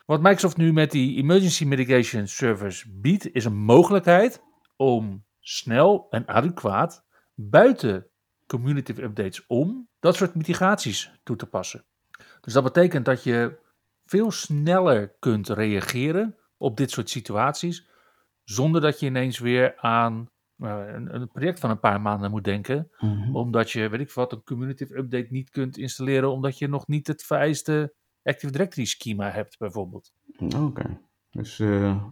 Wat 0.06 0.22
Microsoft 0.22 0.58
nu 0.58 0.74
met 0.74 0.92
die 0.92 1.18
Emergency 1.18 1.66
Mitigation 1.66 2.28
Service 2.28 2.92
biedt, 2.92 3.34
is 3.34 3.46
een 3.46 3.58
mogelijkheid 3.58 4.42
om 4.75 5.25
snel 5.40 6.08
en 6.10 6.28
adequaat 6.28 7.06
buiten 7.36 8.10
community 8.48 8.92
updates 8.92 9.46
om 9.46 9.90
dat 10.00 10.16
soort 10.16 10.36
mitigaties 10.36 11.12
toe 11.24 11.36
te 11.36 11.46
passen. 11.46 11.86
Dus 12.42 12.54
dat 12.54 12.64
betekent 12.64 13.06
dat 13.06 13.24
je 13.24 13.58
veel 14.06 14.32
sneller 14.32 15.16
kunt 15.20 15.50
reageren 15.50 16.36
op 16.58 16.77
dit 16.77 16.92
soort 16.92 17.10
situaties, 17.10 17.88
zonder 18.44 18.82
dat 18.82 19.00
je 19.00 19.06
ineens 19.06 19.39
weer 19.39 19.77
aan 19.77 20.30
uh, 20.58 20.84
een, 20.88 21.16
een, 21.16 21.27
project 21.27 21.60
van 21.60 21.70
een 21.70 21.80
paar 21.80 22.01
maanden 22.01 22.32
moet 22.32 22.44
denken, 22.44 22.92
Mhm. 23.00 23.36
omdat 23.36 23.72
je, 23.72 23.89
weet 23.89 24.00
ik 24.00 24.12
wat, 24.12 24.32
een 24.32 24.44
community 24.44 24.84
update 24.84 25.27
niet 25.30 25.50
kunt 25.50 25.77
installeren, 25.77 26.32
omdat 26.32 26.58
je 26.58 26.68
nog 26.68 26.88
niet 26.88 27.08
het 27.08 27.24
vereiste 27.24 27.94
Active 28.24 28.51
Directory 28.51 28.86
schema 28.86 29.30
hebt, 29.30 29.58
bijvoorbeeld. 29.58 30.12
Oké. 30.56 31.00
Dus 31.32 31.60
uh, 31.60 32.04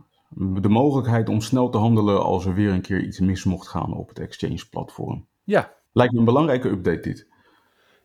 de 0.61 0.69
mogelijkheid 0.69 1.29
om 1.29 1.41
snel 1.41 1.69
te 1.69 1.77
handelen 1.77 2.23
als 2.23 2.45
er 2.45 2.53
weer 2.53 2.71
een 2.71 2.81
keer 2.81 3.03
iets 3.03 3.19
mis 3.19 3.43
mocht 3.43 3.67
gaan 3.67 3.93
op 3.93 4.09
het 4.09 4.19
Exchange-platform. 4.19 5.25
Ja. 5.43 5.73
Lijkt 5.91 6.13
me 6.13 6.19
een 6.19 6.25
belangrijke 6.25 6.69
update 6.69 6.99
dit. 6.99 7.27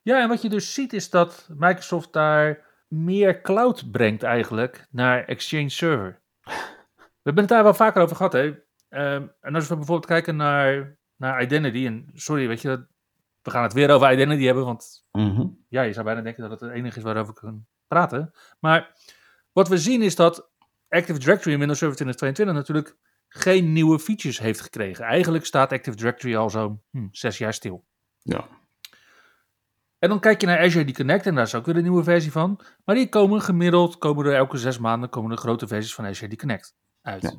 Ja, 0.03 0.23
en 0.23 0.29
wat 0.29 0.43
je 0.43 0.49
dus 0.49 0.75
ziet 0.75 0.93
is 0.93 1.11
dat 1.11 1.49
Microsoft 1.57 2.13
daar 2.13 2.65
meer 2.89 3.41
cloud 3.41 3.91
brengt 3.91 4.23
eigenlijk 4.23 4.87
naar 4.91 5.25
Exchange 5.25 5.69
Server. 5.69 6.23
We 6.95 7.27
hebben 7.27 7.45
het 7.45 7.53
daar 7.53 7.63
wel 7.63 7.75
vaker 7.75 8.03
over 8.03 8.17
gehad, 8.17 8.33
hè. 8.33 8.45
Um, 8.45 9.33
en 9.41 9.55
als 9.55 9.69
we 9.69 9.77
bijvoorbeeld 9.77 10.07
kijken 10.07 10.37
naar, 10.37 10.99
naar 11.17 11.43
Identity, 11.43 11.87
en 11.87 12.11
sorry, 12.15 12.49
weet 12.49 12.61
je, 12.61 12.87
we 13.43 13.51
gaan 13.51 13.63
het 13.63 13.73
weer 13.73 13.91
over 13.91 14.13
Identity 14.13 14.45
hebben, 14.45 14.65
want 14.65 15.07
mm 15.13 15.37
-hmm. 15.37 15.65
ja, 15.69 15.83
je 15.83 15.93
zou 15.93 16.05
bijna 16.05 16.21
denken 16.21 16.43
dat 16.43 16.51
het 16.51 16.61
het 16.61 16.71
enige 16.71 16.99
is 16.99 17.03
waarover 17.03 17.35
we 17.35 17.41
kunnen 17.41 17.69
praten. 17.87 18.31
Maar 18.61 18.95
wat 19.53 19.69
we 19.69 19.79
zien 19.79 20.03
is 20.03 20.17
dat 20.17 20.51
Active 20.89 21.19
Directory 21.19 21.53
in 21.53 21.59
Windows 21.59 21.79
Server 21.79 21.97
2022 21.97 22.55
natuurlijk 22.55 22.97
geen 23.29 23.73
nieuwe 23.73 23.99
features 23.99 24.39
heeft 24.39 24.61
gekregen. 24.61 25.05
Eigenlijk 25.05 25.47
staat 25.47 25.73
Active 25.73 25.97
Directory 25.97 26.37
al 26.37 26.51
zo'n 26.51 26.83
hm, 26.91 27.07
zes 27.11 27.39
jaar 27.39 27.55
stil. 27.55 27.87
Ja. 28.23 28.49
En 30.01 30.09
dan 30.09 30.21
kijk 30.21 30.41
je 30.41 30.47
naar 30.47 30.59
Azure 30.59 30.85
AD 30.85 30.95
Connect 30.95 31.27
en 31.27 31.35
daar 31.35 31.45
is 31.45 31.55
ook 31.55 31.67
weer 31.67 31.77
een 31.77 31.83
nieuwe 31.83 32.03
versie 32.03 32.33
van. 32.33 32.61
Maar 32.85 32.95
die 32.95 33.09
komen 33.09 33.41
gemiddeld, 33.41 33.99
komen 33.99 34.27
er 34.27 34.35
elke 34.35 34.57
zes 34.57 34.79
maanden 34.79 35.09
komen 35.09 35.31
er 35.31 35.37
grote 35.37 35.67
versies 35.67 35.95
van 35.95 36.07
Azure 36.07 36.33
AD 36.33 36.39
Connect 36.39 36.75
uit. 37.03 37.23
Ja. 37.23 37.31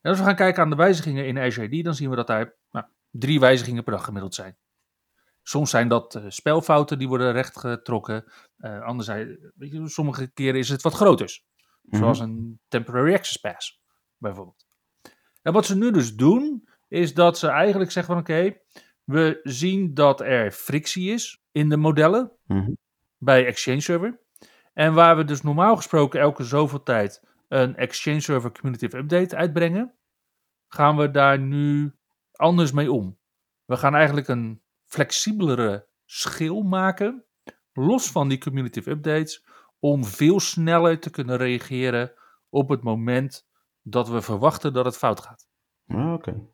En 0.00 0.10
als 0.10 0.18
we 0.18 0.24
gaan 0.24 0.36
kijken 0.36 0.62
aan 0.62 0.70
de 0.70 0.76
wijzigingen 0.76 1.26
in 1.26 1.38
Azure 1.38 1.78
AD, 1.78 1.84
dan 1.84 1.94
zien 1.94 2.10
we 2.10 2.16
dat 2.16 2.26
daar 2.26 2.54
nou, 2.70 2.86
drie 3.10 3.40
wijzigingen 3.40 3.84
per 3.84 3.92
dag 3.92 4.04
gemiddeld 4.04 4.34
zijn. 4.34 4.56
Soms 5.42 5.70
zijn 5.70 5.88
dat 5.88 6.14
uh, 6.14 6.24
spelfouten 6.28 6.98
die 6.98 7.08
worden 7.08 7.32
rechtgetrokken. 7.32 8.24
Uh, 8.58 8.82
anders 8.82 9.06
zijn, 9.06 9.52
weet 9.54 9.72
je, 9.72 9.88
sommige 9.88 10.32
keren 10.32 10.58
is 10.58 10.68
het 10.68 10.82
wat 10.82 10.94
groters. 10.94 11.44
-hmm. 11.82 11.98
Zoals 11.98 12.18
een 12.18 12.60
temporary 12.68 13.14
access 13.14 13.36
pass, 13.36 13.80
bijvoorbeeld. 14.18 14.66
En 15.42 15.52
wat 15.52 15.66
ze 15.66 15.76
nu 15.76 15.90
dus 15.90 16.14
doen, 16.14 16.68
is 16.88 17.14
dat 17.14 17.38
ze 17.38 17.48
eigenlijk 17.48 17.90
zeggen 17.90 18.14
van 18.14 18.22
oké, 18.22 18.32
okay, 18.32 18.60
we 19.04 19.40
zien 19.42 19.94
dat 19.94 20.20
er 20.20 20.52
frictie 20.52 21.12
is 21.12 21.44
in 21.56 21.68
de 21.68 21.76
modellen 21.76 22.32
mm 22.46 22.64
-hmm. 22.64 22.76
bij 23.18 23.46
Exchange 23.46 23.80
Server. 23.80 24.20
En 24.72 24.94
waar 24.94 25.16
we 25.16 25.24
dus 25.24 25.42
normaal 25.42 25.76
gesproken 25.76 26.20
elke 26.20 26.44
zoveel 26.44 26.82
tijd 26.82 27.22
een 27.48 27.76
Exchange 27.76 28.20
Server 28.20 28.52
Cumulative 28.52 28.96
Update 28.96 29.36
uitbrengen, 29.36 29.94
gaan 30.68 30.96
we 30.96 31.10
daar 31.10 31.38
nu 31.38 31.94
anders 32.32 32.72
mee 32.72 32.92
om. 32.92 33.18
We 33.64 33.76
gaan 33.76 33.94
eigenlijk 33.94 34.28
een 34.28 34.62
flexibelere 34.84 35.88
schil 36.04 36.62
maken, 36.62 37.24
los 37.72 38.10
van 38.10 38.28
die 38.28 38.38
cumulative 38.38 38.90
updates, 38.90 39.46
om 39.78 40.04
veel 40.04 40.40
sneller 40.40 41.00
te 41.00 41.10
kunnen 41.10 41.36
reageren 41.36 42.12
op 42.48 42.68
het 42.68 42.82
moment 42.82 43.48
dat 43.82 44.08
we 44.08 44.22
verwachten 44.22 44.72
dat 44.72 44.84
het 44.84 44.96
fout 44.96 45.20
gaat. 45.20 45.48
Ah, 45.86 46.12
Oké. 46.12 46.48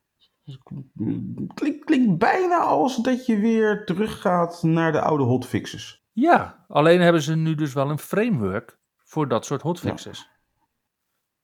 Klinkt, 1.54 1.84
klinkt 1.84 2.18
bijna 2.18 2.58
als 2.58 2.96
dat 2.96 3.26
je 3.26 3.38
weer 3.38 3.84
teruggaat 3.84 4.62
naar 4.62 4.92
de 4.92 5.00
oude 5.00 5.24
hotfixes. 5.24 6.04
Ja, 6.12 6.64
alleen 6.68 7.00
hebben 7.00 7.22
ze 7.22 7.36
nu 7.36 7.54
dus 7.54 7.72
wel 7.72 7.90
een 7.90 7.98
framework 7.98 8.78
voor 8.96 9.28
dat 9.28 9.46
soort 9.46 9.62
hotfixes. 9.62 10.30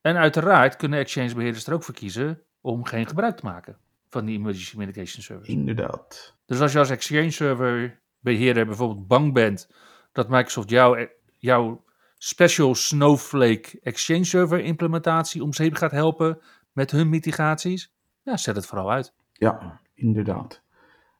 En 0.00 0.16
uiteraard 0.16 0.76
kunnen 0.76 0.98
exchangebeheerders 0.98 1.66
er 1.66 1.74
ook 1.74 1.82
voor 1.82 1.94
kiezen 1.94 2.42
om 2.60 2.84
geen 2.84 3.06
gebruik 3.06 3.36
te 3.36 3.44
maken 3.44 3.78
van 4.08 4.24
die 4.24 4.38
emergency 4.38 4.70
communication 4.70 5.22
service. 5.22 5.50
Inderdaad. 5.50 6.36
Dus 6.46 6.60
als 6.60 6.72
je 6.72 6.78
als 6.78 6.90
exchange 6.90 7.30
server 7.30 8.02
beheerder 8.20 8.66
bijvoorbeeld 8.66 9.06
bang 9.06 9.32
bent 9.32 9.70
dat 10.12 10.28
Microsoft 10.28 10.70
jou, 10.70 11.08
jouw 11.36 11.84
special 12.16 12.74
Snowflake 12.74 13.80
exchange 13.80 14.24
server 14.24 14.60
implementatie 14.60 15.42
om 15.42 15.52
zeep 15.52 15.74
gaat 15.74 15.90
helpen 15.90 16.40
met 16.72 16.90
hun 16.90 17.08
mitigaties, 17.08 17.92
ja, 18.28 18.36
zet 18.36 18.56
het 18.56 18.66
vooral 18.66 18.90
uit. 18.90 19.14
Ja, 19.32 19.80
inderdaad. 19.94 20.62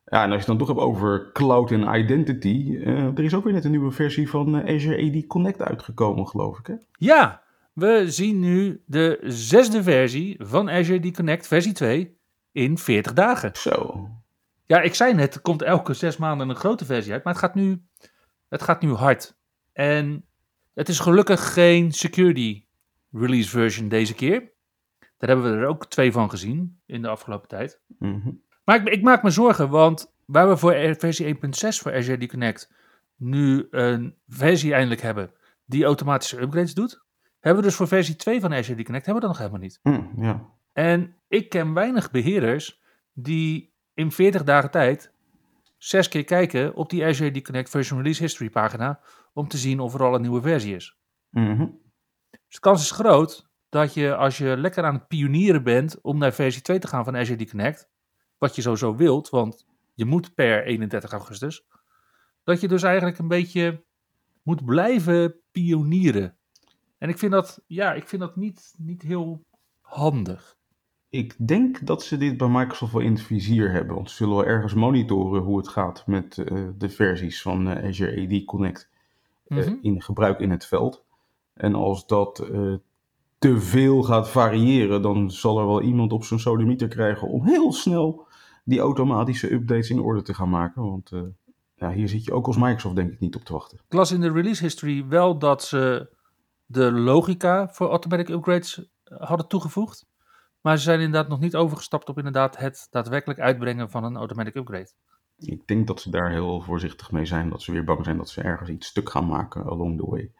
Ja, 0.04 0.22
en 0.22 0.30
als 0.30 0.32
je 0.32 0.36
het 0.36 0.46
dan 0.46 0.58
toch 0.58 0.68
hebt 0.68 0.80
over 0.80 1.32
cloud 1.32 1.70
en 1.70 1.94
identity, 1.94 2.78
eh, 2.84 3.04
er 3.04 3.24
is 3.24 3.34
ook 3.34 3.44
weer 3.44 3.52
net 3.52 3.64
een 3.64 3.70
nieuwe 3.70 3.90
versie 3.90 4.30
van 4.30 4.58
eh, 4.58 4.74
Azure 4.74 5.18
AD 5.18 5.26
Connect 5.26 5.62
uitgekomen, 5.62 6.28
geloof 6.28 6.58
ik. 6.58 6.66
Hè? 6.66 6.74
Ja, 6.92 7.42
we 7.72 8.04
zien 8.10 8.40
nu 8.40 8.82
de 8.86 9.18
zesde 9.22 9.82
versie 9.82 10.36
van 10.38 10.70
Azure 10.70 11.10
D 11.10 11.14
Connect 11.16 11.46
versie 11.46 11.72
2 11.72 12.16
in 12.52 12.78
40 12.78 13.12
dagen. 13.12 13.50
Zo. 13.52 14.08
Ja, 14.66 14.80
ik 14.80 14.94
zei 14.94 15.14
net, 15.14 15.34
er 15.34 15.40
komt 15.40 15.62
elke 15.62 15.94
zes 15.94 16.16
maanden 16.16 16.48
een 16.48 16.56
grote 16.56 16.84
versie 16.84 17.12
uit, 17.12 17.24
maar 17.24 17.32
het 17.32 17.42
gaat 17.42 17.54
nu, 17.54 17.82
het 18.48 18.62
gaat 18.62 18.82
nu 18.82 18.92
hard. 18.92 19.36
En 19.72 20.24
het 20.74 20.88
is 20.88 20.98
gelukkig 20.98 21.52
geen 21.52 21.92
security 21.92 22.64
release 23.12 23.48
version 23.48 23.88
deze 23.88 24.14
keer. 24.14 24.52
Daar 25.18 25.28
hebben 25.30 25.52
we 25.52 25.56
er 25.56 25.66
ook 25.66 25.86
twee 25.86 26.12
van 26.12 26.30
gezien 26.30 26.80
in 26.86 27.02
de 27.02 27.08
afgelopen 27.08 27.48
tijd. 27.48 27.80
Mhm. 27.98 28.30
Maar 28.64 28.76
ik, 28.76 28.88
ik 28.88 29.02
maak 29.02 29.22
me 29.22 29.30
zorgen, 29.30 29.68
want 29.68 30.14
waar 30.24 30.48
we 30.48 30.56
voor 30.56 30.94
versie 30.98 31.34
1.6 31.34 31.40
voor 31.68 31.94
Azure 31.94 32.26
D 32.26 32.28
Connect 32.28 32.72
nu 33.16 33.66
een 33.70 34.14
versie 34.28 34.72
eindelijk 34.72 35.00
hebben 35.00 35.32
die 35.64 35.84
automatische 35.84 36.40
upgrades 36.40 36.74
doet, 36.74 37.04
hebben 37.40 37.62
we 37.62 37.68
dus 37.68 37.76
voor 37.76 37.88
versie 37.88 38.16
2 38.16 38.40
van 38.40 38.54
Azure 38.54 38.82
D 38.82 38.84
Connect 38.84 39.06
hebben 39.06 39.22
we 39.22 39.28
dat 39.28 39.38
nog 39.38 39.38
helemaal 39.38 39.60
niet. 39.60 39.80
Ja. 40.16 40.46
En 40.72 41.16
ik 41.28 41.48
ken 41.48 41.74
weinig 41.74 42.10
beheerders 42.10 42.82
die 43.12 43.72
in 43.94 44.12
40 44.12 44.44
dagen 44.44 44.70
tijd 44.70 45.12
zes 45.76 46.08
keer 46.08 46.24
kijken 46.24 46.74
op 46.74 46.90
die 46.90 47.04
Azure 47.04 47.40
D 47.40 47.44
Connect 47.44 47.70
Version 47.70 47.98
Release 47.98 48.22
History 48.22 48.50
pagina 48.50 49.00
om 49.32 49.48
te 49.48 49.56
zien 49.56 49.80
of 49.80 49.94
er 49.94 50.02
al 50.02 50.14
een 50.14 50.20
nieuwe 50.20 50.42
versie 50.42 50.74
is. 50.74 50.96
Mhm. 51.30 51.66
Dus 52.30 52.54
de 52.54 52.60
kans 52.60 52.82
is 52.82 52.90
groot 52.90 53.47
dat 53.68 53.94
je 53.94 54.16
als 54.16 54.38
je 54.38 54.56
lekker 54.56 54.84
aan 54.84 54.94
het 54.94 55.08
pionieren 55.08 55.62
bent 55.62 56.00
om 56.00 56.18
naar 56.18 56.32
versie 56.32 56.62
2 56.62 56.78
te 56.78 56.86
gaan 56.88 57.04
van 57.04 57.16
Azure 57.16 57.46
Connect, 57.46 57.88
wat 58.38 58.56
je 58.56 58.62
sowieso 58.62 58.96
wilt, 58.96 59.28
want 59.28 59.66
je 59.94 60.04
moet 60.04 60.34
per 60.34 60.64
31 60.64 61.12
augustus, 61.12 61.66
dat 62.44 62.60
je 62.60 62.68
dus 62.68 62.82
eigenlijk 62.82 63.18
een 63.18 63.28
beetje 63.28 63.84
moet 64.42 64.64
blijven 64.64 65.34
pionieren. 65.52 66.36
En 66.98 67.08
ik 67.08 67.18
vind 67.18 67.32
dat, 67.32 67.62
ja, 67.66 67.92
ik 67.92 68.08
vind 68.08 68.22
dat 68.22 68.36
niet, 68.36 68.74
niet 68.78 69.02
heel 69.02 69.44
handig. 69.80 70.56
Ik 71.10 71.34
denk 71.46 71.86
dat 71.86 72.02
ze 72.02 72.16
dit 72.16 72.36
bij 72.36 72.48
Microsoft 72.48 72.92
wel 72.92 73.02
in 73.02 73.12
het 73.12 73.22
vizier 73.22 73.70
hebben. 73.70 73.94
Want 73.94 74.10
ze 74.10 74.16
zullen 74.16 74.36
wel 74.36 74.44
ergens 74.46 74.74
monitoren 74.74 75.42
hoe 75.42 75.56
het 75.58 75.68
gaat 75.68 76.06
met 76.06 76.38
eh, 76.38 76.68
de 76.78 76.88
versies 76.88 77.42
van 77.42 77.68
eh, 77.68 77.88
Azure 77.88 78.22
AD 78.38 78.44
Connect 78.44 78.90
eh, 79.46 79.58
Mhm. 79.58 79.74
in 79.82 80.02
gebruik 80.02 80.40
in 80.40 80.50
het 80.50 80.66
veld. 80.66 81.04
En 81.54 81.74
als 81.74 82.06
dat 82.06 82.38
eh, 82.38 82.74
te 83.38 83.60
veel 83.60 84.02
gaat 84.02 84.28
variëren, 84.28 85.02
dan 85.02 85.30
zal 85.30 85.58
er 85.58 85.66
wel 85.66 85.82
iemand 85.82 86.12
op 86.12 86.24
zijn 86.24 86.40
sodemieter 86.40 86.88
krijgen 86.88 87.28
om 87.28 87.44
heel 87.44 87.72
snel 87.72 88.26
die 88.64 88.80
automatische 88.80 89.52
updates 89.52 89.90
in 89.90 90.00
orde 90.00 90.22
te 90.22 90.34
gaan 90.34 90.50
maken. 90.50 90.82
Want 90.82 91.12
eh, 91.12 91.20
ja, 91.74 91.92
hier 91.92 92.08
zit 92.08 92.24
je 92.24 92.32
ook 92.32 92.46
als 92.46 92.56
Microsoft 92.56 92.96
denk 92.96 93.12
ik 93.12 93.20
niet 93.20 93.36
op 93.36 93.44
te 93.44 93.52
wachten. 93.52 93.78
Ik 93.86 93.92
las 93.92 94.12
in 94.12 94.20
de 94.20 94.32
release 94.32 94.62
history 94.62 95.06
wel 95.06 95.38
dat 95.38 95.64
ze 95.64 96.10
de 96.66 96.92
logica 96.92 97.68
voor 97.68 97.88
automatic 97.88 98.28
upgrades 98.28 98.90
hadden 99.04 99.48
toegevoegd. 99.48 100.06
Maar 100.60 100.76
ze 100.76 100.82
zijn 100.82 101.00
inderdaad 101.00 101.28
nog 101.28 101.40
niet 101.40 101.56
overgestapt 101.56 102.08
op 102.08 102.16
inderdaad 102.16 102.56
het 102.56 102.86
daadwerkelijk 102.90 103.40
uitbrengen 103.40 103.90
van 103.90 104.04
een 104.04 104.16
automatic 104.16 104.54
upgrade. 104.54 104.90
Ik 105.38 105.66
denk 105.66 105.86
dat 105.86 106.00
ze 106.00 106.10
daar 106.10 106.30
heel 106.30 106.60
voorzichtig 106.60 107.12
mee 107.12 107.24
zijn. 107.24 107.50
Dat 107.50 107.62
ze 107.62 107.72
weer 107.72 107.84
bang 107.84 108.04
zijn 108.04 108.16
dat 108.16 108.28
ze 108.28 108.42
ergens 108.42 108.70
iets 108.70 108.86
stuk 108.86 109.10
gaan 109.10 109.26
maken 109.26 109.64
along 109.64 109.98
the 109.98 110.06
way. 110.06 110.32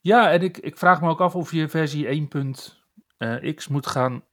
Ja, 0.00 0.30
en 0.30 0.42
ik, 0.42 0.58
ik 0.58 0.76
vraag 0.78 1.00
me 1.00 1.08
ook 1.08 1.20
af 1.20 1.34
of 1.34 1.52
je 1.52 1.68
versie 1.68 2.28
1.x 2.28 3.68
moet 3.68 3.86
gaan 3.86 4.24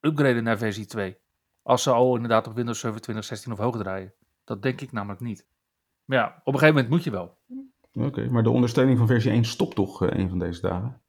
upgraden 0.00 0.44
naar 0.44 0.58
versie 0.58 0.86
2. 0.86 1.16
Als 1.62 1.82
ze 1.82 1.90
al 1.90 2.14
inderdaad 2.14 2.46
op 2.46 2.54
Windows 2.54 2.78
Server 2.78 3.00
2016 3.00 3.52
of 3.52 3.58
hoger 3.58 3.80
draaien. 3.80 4.14
Dat 4.44 4.62
denk 4.62 4.80
ik 4.80 4.92
namelijk 4.92 5.20
niet. 5.20 5.46
Maar 6.04 6.18
ja, 6.18 6.40
op 6.44 6.52
een 6.52 6.58
gegeven 6.58 6.74
moment 6.74 6.88
moet 6.88 7.04
je 7.04 7.10
wel. 7.10 7.38
Oké, 7.92 8.28
maar 8.30 8.42
de 8.42 8.50
ondersteuning 8.50 8.98
van 8.98 9.06
versie 9.06 9.30
1 9.30 9.44
stopt 9.44 9.74
toch 9.74 10.02
eh, 10.02 10.18
een 10.18 10.28
van 10.28 10.38
deze 10.38 10.60
dagen? 10.60 11.00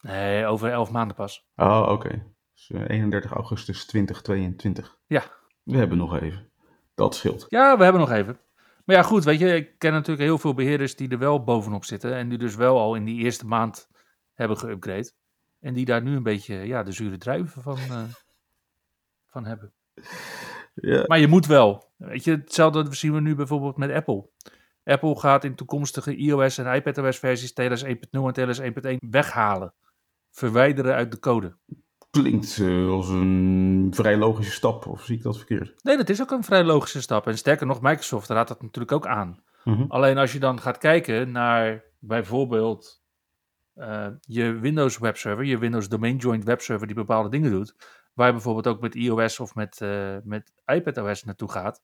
Nee, 0.00 0.46
over 0.46 0.70
11 0.70 0.90
maanden 0.90 1.16
pas. 1.16 1.48
Oh, 1.56 1.88
oké. 1.88 2.32
Dus, 2.54 2.70
eh, 2.70 2.88
31 2.88 3.32
augustus 3.32 3.86
2022. 3.86 4.98
Ja. 5.06 5.22
We 5.62 5.76
hebben 5.76 5.98
nog 5.98 6.20
even. 6.20 6.50
Dat 6.94 7.14
scheelt. 7.14 7.46
Ja, 7.48 7.76
we 7.76 7.82
hebben 7.82 8.00
nog 8.00 8.10
even. 8.10 8.40
Maar 8.88 8.96
ja, 8.96 9.02
goed, 9.02 9.24
weet 9.24 9.38
je, 9.38 9.54
ik 9.54 9.78
ken 9.78 9.92
natuurlijk 9.92 10.20
heel 10.20 10.38
veel 10.38 10.54
beheerders 10.54 10.96
die 10.96 11.08
er 11.08 11.18
wel 11.18 11.44
bovenop 11.44 11.84
zitten. 11.84 12.14
En 12.14 12.28
die 12.28 12.38
dus 12.38 12.54
wel 12.54 12.78
al 12.78 12.94
in 12.94 13.04
die 13.04 13.18
eerste 13.18 13.46
maand 13.46 13.88
hebben 14.34 14.56
geüpgrade. 14.56 15.12
En 15.60 15.74
die 15.74 15.84
daar 15.84 16.02
nu 16.02 16.16
een 16.16 16.22
beetje 16.22 16.54
ja, 16.54 16.82
de 16.82 16.92
zure 16.92 17.18
druiven 17.18 17.62
van, 17.62 17.76
eh, 17.76 18.02
van 19.32 19.44
hebben. 19.44 19.72
Ja. 20.74 21.04
Maar 21.06 21.18
je 21.18 21.26
moet 21.26 21.46
wel. 21.46 21.90
Weet 21.96 22.24
je, 22.24 22.30
hetzelfde 22.30 22.94
zien 22.94 23.14
we 23.14 23.20
nu 23.20 23.34
bijvoorbeeld 23.34 23.76
met 23.76 23.90
Apple. 23.90 24.28
Apple 24.84 25.18
gaat 25.18 25.44
in 25.44 25.54
toekomstige 25.54 26.16
iOS 26.16 26.58
en 26.58 26.74
iPadOS 26.74 27.18
versies 27.18 27.52
TLS 27.52 27.84
1.0 27.84 27.90
en 28.10 28.32
TLS 28.32 28.60
1.1 28.60 28.68
weghalen. 29.10 29.74
Verwijderen 30.30 30.94
uit 30.94 31.10
de 31.10 31.18
code. 31.18 31.56
Klinkt 32.18 32.58
eh, 32.58 32.88
als 32.88 33.08
een 33.08 33.90
vrij 33.94 34.16
logische 34.16 34.52
stap, 34.52 34.86
of 34.86 35.04
zie 35.04 35.16
ik 35.16 35.22
dat 35.22 35.36
verkeerd? 35.36 35.84
Nee, 35.84 35.96
dat 35.96 36.08
is 36.08 36.20
ook 36.20 36.30
een 36.30 36.44
vrij 36.44 36.64
logische 36.64 37.00
stap. 37.00 37.26
En 37.26 37.38
sterker 37.38 37.66
nog, 37.66 37.80
Microsoft 37.80 38.28
raadt 38.28 38.48
dat 38.48 38.62
natuurlijk 38.62 38.92
ook 38.92 39.06
aan. 39.06 39.42
Mhm. 39.64 39.84
Alleen 39.88 40.18
als 40.18 40.32
je 40.32 40.38
dan 40.38 40.60
gaat 40.60 40.78
kijken 40.78 41.30
naar 41.30 41.84
bijvoorbeeld 41.98 43.02
eh, 43.74 44.06
je 44.20 44.52
Windows 44.52 44.98
webserver, 44.98 45.44
je 45.44 45.58
Windows 45.58 45.88
Domain 45.88 46.16
Joint 46.16 46.44
webserver 46.44 46.86
die 46.86 46.96
bepaalde 46.96 47.28
dingen 47.28 47.50
doet, 47.50 47.74
waar 48.14 48.26
je 48.26 48.32
bijvoorbeeld 48.32 48.66
ook 48.66 48.80
met 48.80 48.94
iOS 48.94 49.40
of 49.40 49.54
met, 49.54 49.80
eh 49.80 50.16
met 50.24 50.52
iPadOS 50.66 51.24
naartoe 51.24 51.50
gaat, 51.50 51.82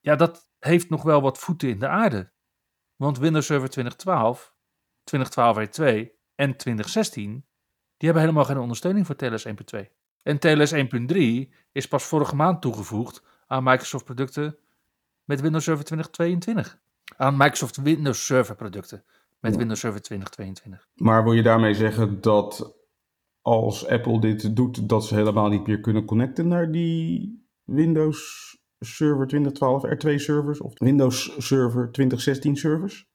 ja, 0.00 0.16
dat 0.16 0.50
heeft 0.58 0.90
nog 0.90 1.02
wel 1.02 1.20
wat 1.20 1.38
voeten 1.38 1.68
in 1.68 1.78
de 1.78 1.88
aarde. 1.88 2.30
Want 2.96 3.18
Windows 3.18 3.46
Server 3.46 3.68
2012, 3.68 4.54
2012 5.04 5.56
R2 5.56 6.08
en 6.34 6.56
2016, 6.56 7.46
die 7.96 8.08
hebben 8.08 8.22
helemaal 8.22 8.44
geen 8.44 8.58
ondersteuning 8.58 9.06
voor 9.06 9.16
TLS 9.16 9.46
1.2. 9.46 9.52
En 10.22 10.38
TLS 10.38 10.74
1.3 10.74 10.78
is 11.72 11.88
pas 11.88 12.04
vorige 12.04 12.36
maand 12.36 12.62
toegevoegd 12.62 13.22
aan 13.46 13.64
Microsoft 13.64 14.04
producten 14.04 14.58
met 15.24 15.40
Windows 15.40 15.64
Server 15.64 15.84
2022 15.84 16.82
aan 17.16 17.36
Microsoft 17.36 17.76
Windows 17.76 18.26
Server 18.26 18.54
producten 18.54 19.04
met 19.40 19.52
Ja. 19.52 19.58
Windows 19.58 19.80
Server 19.80 20.02
2022. 20.02 20.88
Maar 20.94 21.24
wil 21.24 21.32
je 21.32 21.42
daarmee 21.42 21.74
zeggen 21.74 22.20
dat 22.20 22.76
als 23.42 23.86
Apple 23.86 24.20
dit 24.20 24.56
doet, 24.56 24.88
dat 24.88 25.04
ze 25.04 25.14
helemaal 25.14 25.48
niet 25.48 25.66
meer 25.66 25.80
kunnen 25.80 26.04
connecten 26.04 26.48
naar 26.48 26.70
die 26.72 27.42
Windows 27.64 28.50
Server 28.78 29.26
2012 29.26 29.84
R2 29.84 30.14
servers 30.14 30.60
of 30.60 30.72
Windows 30.78 31.34
Server 31.38 31.92
2016 31.92 32.56
servers? 32.56 33.06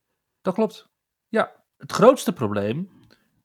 Dat 0.41 0.53
klopt. 0.53 0.89
Ja, 1.27 1.63
het 1.77 1.91
grootste 1.91 2.33
probleem 2.33 2.89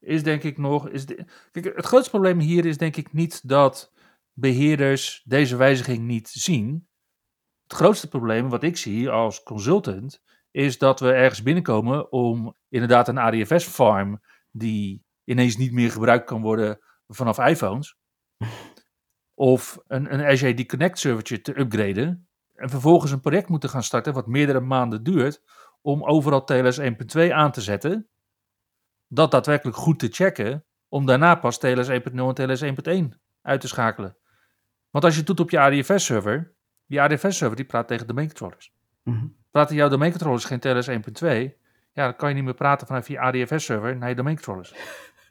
is 0.05 0.23
denk 0.23 0.43
ik 0.43 0.57
nog. 0.57 0.89
Is 0.89 1.05
de, 1.05 1.25
kijk, 1.51 1.75
het 1.75 1.85
grootste 1.85 2.09
probleem 2.09 2.39
hier 2.39 2.65
is 2.65 2.77
denk 2.77 2.95
ik 2.95 3.13
niet 3.13 3.47
dat 3.47 3.93
beheerders 4.33 5.21
deze 5.25 5.55
wijziging 5.55 6.05
niet 6.05 6.29
zien. 6.29 6.87
Het 7.63 7.73
grootste 7.73 8.07
probleem 8.07 8.49
wat 8.49 8.63
ik 8.63 8.77
zie 8.77 9.09
als 9.09 9.43
consultant 9.43 10.21
is 10.51 10.77
dat 10.77 10.99
we 10.99 11.11
ergens 11.11 11.43
binnenkomen 11.43 12.11
om 12.11 12.55
inderdaad 12.69 13.07
een 13.07 13.17
ADFS-farm 13.17 14.21
die 14.51 15.03
ineens 15.23 15.57
niet 15.57 15.71
meer 15.71 15.91
gebruikt 15.91 16.25
kan 16.25 16.41
worden 16.41 16.79
vanaf 17.07 17.37
iPhones. 17.37 17.95
Of 19.33 19.79
een, 19.87 20.13
een 20.13 20.25
Azure 20.25 20.63
D 20.63 20.67
Connect 20.67 20.99
servertje 20.99 21.41
te 21.41 21.59
upgraden. 21.59 22.27
En 22.53 22.69
vervolgens 22.69 23.11
een 23.11 23.19
project 23.19 23.49
moeten 23.49 23.69
gaan 23.69 23.83
starten 23.83 24.13
wat 24.13 24.27
meerdere 24.27 24.59
maanden 24.59 25.03
duurt 25.03 25.41
om 25.81 26.03
overal 26.03 26.43
TLS 26.43 26.79
1.2 26.79 27.31
aan 27.31 27.51
te 27.51 27.61
zetten. 27.61 28.09
Dat 29.07 29.31
daadwerkelijk 29.31 29.77
goed 29.77 29.99
te 29.99 30.07
checken, 30.11 30.63
om 30.89 31.05
daarna 31.05 31.35
pas 31.35 31.59
TLS 31.59 31.89
1.0 31.89 31.93
en 31.93 32.33
TLS 32.33 32.63
1.1 32.63 33.19
uit 33.41 33.61
te 33.61 33.67
schakelen. 33.67 34.17
Want 34.89 35.03
als 35.03 35.13
je 35.13 35.19
het 35.19 35.27
doet 35.27 35.39
op 35.39 35.49
je 35.49 35.59
ADFS-server, 35.59 36.53
die 36.85 37.01
ADFS-server 37.01 37.55
die 37.55 37.65
praat 37.65 37.87
tegen 37.87 38.07
domain 38.07 38.27
controllers. 38.27 38.73
Mhm. 39.03 39.25
Praten 39.51 39.75
jouw 39.75 39.89
domain 39.89 40.11
controllers 40.11 40.45
geen 40.45 40.59
TLS 40.59 40.87
1.2, 40.87 41.57
ja, 41.93 42.03
dan 42.03 42.15
kan 42.15 42.29
je 42.29 42.35
niet 42.35 42.43
meer 42.43 42.53
praten 42.53 42.87
vanaf 42.87 43.07
je 43.07 43.19
ADFS-server 43.19 43.97
naar 43.97 44.09
je 44.09 44.15
domain 44.15 44.35
controllers. 44.35 44.73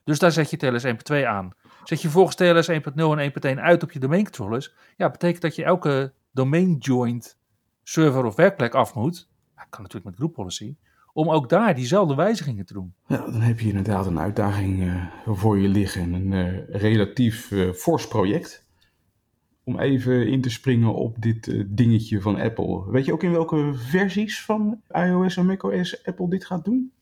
Dus 0.05 0.19
daar 0.19 0.33
zet 0.33 0.51
je 0.51 0.57
TLS 0.57 0.85
1.2 0.85 1.27
aan. 1.27 1.51
Zet 1.85 2.03
je 2.03 2.09
volgens 2.09 2.37
TLS 2.37 2.69
1.0 2.69 3.19
en 3.19 3.57
1.1 3.57 3.61
uit 3.61 3.83
op 3.83 3.93
je 3.93 3.99
domain 3.99 4.23
controllers, 4.23 4.75
ja, 4.97 5.11
betekent 5.11 5.43
dat 5.43 5.55
je 5.55 5.65
elke 5.65 6.13
domain 6.33 6.77
joint 6.77 7.39
server 7.83 8.25
of 8.25 8.35
werkplek 8.35 8.75
af 8.75 8.95
moet. 8.95 9.29
Dat 9.55 9.67
kan 9.71 9.83
natuurlijk 9.83 10.05
met 10.05 10.15
group 10.15 10.33
policy. 10.33 10.77
Om 11.17 11.31
ook 11.31 11.49
daar 11.49 11.75
diezelfde 11.75 12.15
wijzigingen 12.15 12.67
te 12.67 12.73
doen. 12.73 12.95
Ja, 13.07 13.17
dan 13.17 13.41
heb 13.41 13.61
je 13.61 13.69
inderdaad 13.69 14.07
een 14.07 14.19
uitdaging 14.19 14.83
uh, 14.83 15.07
voor 15.27 15.59
je 15.59 15.69
liggen. 15.69 16.03
en 16.03 16.13
Een 16.13 16.33
uh, 16.33 16.69
relatief 16.69 17.51
uh, 17.51 17.73
fors 17.73 18.09
project. 18.09 18.67
Om 19.65 19.79
even 19.79 20.27
in 20.27 20.41
te 20.41 20.51
springen 20.51 20.95
op 20.95 21.23
dit 21.23 21.65
dingetje 21.67 22.21
van 22.21 22.41
Apple. 22.41 22.91
Weet 22.91 23.05
je 23.05 23.13
ook 23.13 23.23
in 23.23 23.31
welke 23.31 23.73
versies 23.75 24.45
van 24.45 24.81
iOS 24.91 25.37
en 25.37 25.47
macOS 25.47 26.05
Apple 26.05 26.29
dit 26.29 26.45
gaat 26.45 26.65
doen? 26.65 26.93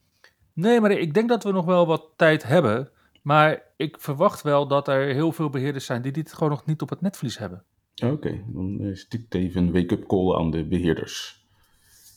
Nee, 0.52 0.80
maar 0.80 0.90
ik 0.90 1.14
denk 1.14 1.28
dat 1.28 1.44
we 1.44 1.52
nog 1.52 1.64
wel 1.64 1.86
wat 1.86 2.08
tijd 2.16 2.42
hebben. 2.42 2.90
Maar 3.22 3.62
ik 3.76 3.96
verwacht 4.00 4.42
wel 4.42 4.68
dat 4.68 4.88
er 4.88 5.14
heel 5.14 5.32
veel 5.32 5.50
beheerders 5.50 5.84
zijn 5.84 6.02
die 6.02 6.12
dit 6.12 6.32
gewoon 6.32 6.50
nog 6.50 6.66
niet 6.66 6.82
op 6.82 6.88
het 6.88 7.00
netvlies 7.00 7.38
hebben. 7.38 7.64
Oké, 8.04 8.12
okay, 8.12 8.44
dan 8.46 8.80
is 8.80 9.08
dit 9.08 9.34
even 9.34 9.62
een 9.62 9.72
wake-up 9.72 10.06
call 10.06 10.34
aan 10.34 10.50
de 10.50 10.64
beheerders. 10.64 11.41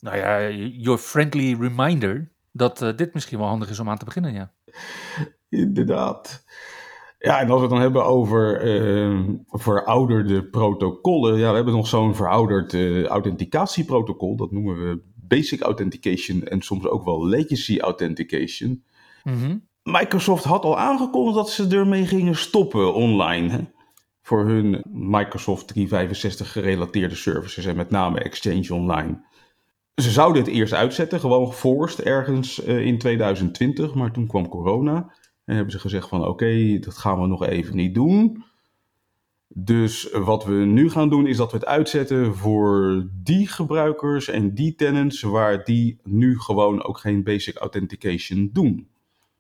Nou 0.06 0.18
ja, 0.18 0.50
your 0.70 0.98
friendly 0.98 1.56
reminder 1.60 2.32
dat 2.52 2.82
uh, 2.82 2.96
dit 2.96 3.14
misschien 3.14 3.38
wel 3.38 3.48
handig 3.48 3.70
is 3.70 3.80
om 3.80 3.90
aan 3.90 3.98
te 3.98 4.06
beginnen, 4.06 4.34
ja. 4.34 4.52
Inderdaad. 5.50 6.46
Ja, 7.20 7.40
en 7.40 7.50
als 7.50 7.56
we 7.56 7.62
het 7.62 7.70
dan 7.70 7.82
hebben 7.82 8.06
over 8.06 8.66
uh, 8.66 9.30
verouderde 9.48 10.44
protocollen. 10.44 11.38
Ja, 11.38 11.50
we 11.50 11.56
hebben 11.56 11.74
nog 11.74 11.88
zo'n 11.88 12.16
verouderd 12.16 12.74
uh, 12.74 13.06
authenticatieprotocol. 13.06 14.36
Dat 14.36 14.52
noemen 14.52 14.78
we 14.78 15.02
Basic 15.16 15.62
Authentication 15.62 16.44
en 16.44 16.62
soms 16.62 16.88
ook 16.88 17.04
wel 17.04 17.28
Legacy 17.28 17.80
Authentication. 17.80 18.84
Mm 19.24 19.42
-hmm. 19.42 19.68
Microsoft 19.84 20.44
had 20.44 20.64
al 20.64 20.78
aangekondigd 20.78 21.36
dat 21.36 21.50
ze 21.50 21.68
ermee 21.68 22.06
gingen 22.06 22.36
stoppen 22.36 22.94
online. 22.94 23.50
Hè? 23.50 23.60
Voor 24.22 24.46
hun 24.46 24.84
Microsoft 24.92 25.68
365 25.68 26.52
gerelateerde 26.52 27.16
services 27.16 27.66
en 27.66 27.76
met 27.76 27.90
name 27.90 28.20
Exchange 28.20 28.74
Online. 28.74 29.24
Ze 29.96 30.12
zouden 30.12 30.42
het 30.42 30.52
eerst 30.52 30.74
uitzetten, 30.74 31.20
gewoon 31.20 31.48
geforst 31.48 32.00
ergens 32.00 32.66
uh, 32.66 32.86
in 32.86 32.98
2020, 32.98 33.94
maar 33.94 34.12
toen 34.12 34.28
kwam 34.28 34.50
corona. 34.50 35.14
En 35.46 35.56
hebben 35.56 35.72
ze 35.72 35.80
gezegd 35.80 36.08
van 36.08 36.28
oké, 36.28 36.80
dat 36.80 36.98
gaan 36.98 37.22
we 37.22 37.28
nog 37.28 37.46
even 37.46 37.76
niet 37.76 37.94
doen. 37.94 38.44
Dus 39.48 40.12
wat 40.12 40.46
we 40.46 40.54
nu 40.54 40.90
gaan 40.90 41.10
doen 41.10 41.28
is 41.28 41.38
dat 41.38 41.52
we 41.52 41.58
het 41.58 41.66
uitzetten 41.66 42.36
voor 42.36 43.08
die 43.24 43.48
gebruikers 43.48 44.28
en 44.28 44.54
die 44.54 44.76
tenants 44.76 45.22
waar 45.22 45.64
die 45.64 46.00
nu 46.04 46.40
gewoon 46.40 46.84
ook 46.84 46.98
geen 46.98 47.24
basic 47.24 47.56
authentication 47.56 48.50
doen. 48.54 48.90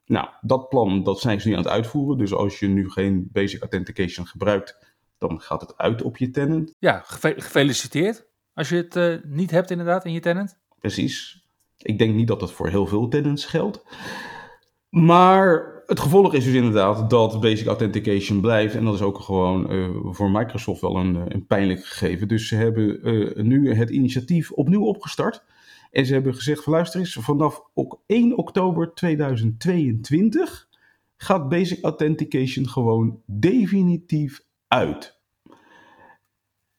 Nou, 0.05 0.27
dat 0.41 0.69
plan 0.69 1.03
dat 1.03 1.19
zijn 1.19 1.41
ze 1.41 1.47
nu 1.47 1.53
aan 1.53 1.61
het 1.61 1.71
uitvoeren. 1.71 2.17
Dus 2.17 2.33
als 2.33 2.59
je 2.59 2.67
nu 2.67 2.89
geen 2.89 3.29
basic 3.31 3.59
authentication 3.59 4.27
gebruikt, 4.27 4.77
dan 5.17 5.41
gaat 5.41 5.61
het 5.61 5.77
uit 5.77 6.01
op 6.01 6.17
je 6.17 6.29
tenant. 6.29 6.75
Ja, 6.79 7.03
gefeliciteerd. 7.05 8.27
Als 8.55 8.69
je 8.69 8.75
het 8.75 8.95
uh, 8.95 9.15
niet 9.23 9.51
hebt 9.51 9.71
inderdaad 9.71 10.05
in 10.05 10.11
je 10.11 10.19
tenant. 10.19 10.57
Precies. 10.79 11.43
Ik 11.77 11.97
denk 11.97 12.15
niet 12.15 12.27
dat 12.27 12.39
dat 12.39 12.51
voor 12.51 12.67
heel 12.67 12.85
veel 12.85 13.07
tenants 13.07 13.45
geldt. 13.45 13.83
Maar 14.89 15.73
het 15.85 15.99
gevolg 15.99 16.33
is 16.33 16.43
dus 16.43 16.53
inderdaad 16.53 17.09
dat 17.09 17.39
basic 17.39 17.67
authentication 17.67 18.41
blijft. 18.41 18.75
En 18.75 18.85
dat 18.85 18.93
is 18.93 19.01
ook 19.01 19.19
gewoon 19.19 19.73
uh, 19.73 19.89
voor 20.03 20.31
Microsoft 20.31 20.81
wel 20.81 20.97
een, 20.97 21.15
een, 21.33 21.45
pijnlijk 21.45 21.85
gegeven. 21.85 22.27
Dus 22.27 22.47
ze 22.47 22.55
hebben 22.55 22.99
nu 23.47 23.73
het 23.73 23.89
initiatief 23.89 24.51
opnieuw 24.51 24.83
opgestart. 24.83 25.43
En 25.91 26.05
ze 26.05 26.13
hebben 26.13 26.35
gezegd, 26.35 26.65
luister 26.65 26.99
eens, 26.99 27.13
vanaf 27.13 27.61
1 28.05 28.37
oktober 28.37 28.93
2022 28.93 30.67
gaat 31.17 31.49
basic 31.49 31.83
authentication 31.83 32.69
gewoon 32.69 33.21
definitief 33.25 34.45
uit. 34.67 35.19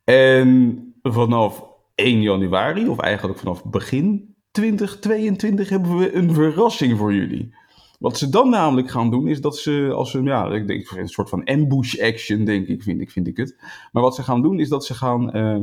En 0.04 0.94
vanaf 1.12 1.64
1 1.94 2.22
januari, 2.22 2.88
of 2.88 2.98
eigenlijk 2.98 3.38
vanaf 3.38 3.64
begin 3.64 4.34
2022, 4.50 5.68
hebben 5.68 5.98
we 5.98 6.14
een 6.14 6.34
verrassing 6.34 6.98
voor 6.98 7.14
jullie. 7.14 7.54
Wat 7.98 8.18
ze 8.18 8.28
dan 8.28 8.50
namelijk 8.50 8.90
gaan 8.90 9.10
doen, 9.10 9.28
is 9.28 9.40
dat 9.40 9.56
ze 9.56 9.90
als 9.94 10.14
een, 10.14 10.24
ja, 10.24 10.46
ik 10.50 10.66
denk 10.66 10.90
een 10.90 11.08
soort 11.08 11.28
van 11.28 11.44
ambush 11.44 12.00
action, 12.00 12.44
denk 12.44 12.66
ik, 12.66 12.82
vind 12.82 13.00
ik, 13.00 13.10
vind 13.10 13.26
ik 13.26 13.36
het. 13.36 13.56
Maar 13.92 14.02
wat 14.02 14.14
ze 14.14 14.22
gaan 14.22 14.42
doen, 14.42 14.60
is 14.60 14.68
dat 14.68 14.84
ze 14.84 14.94
gaan 14.94 15.36
uh, 15.36 15.60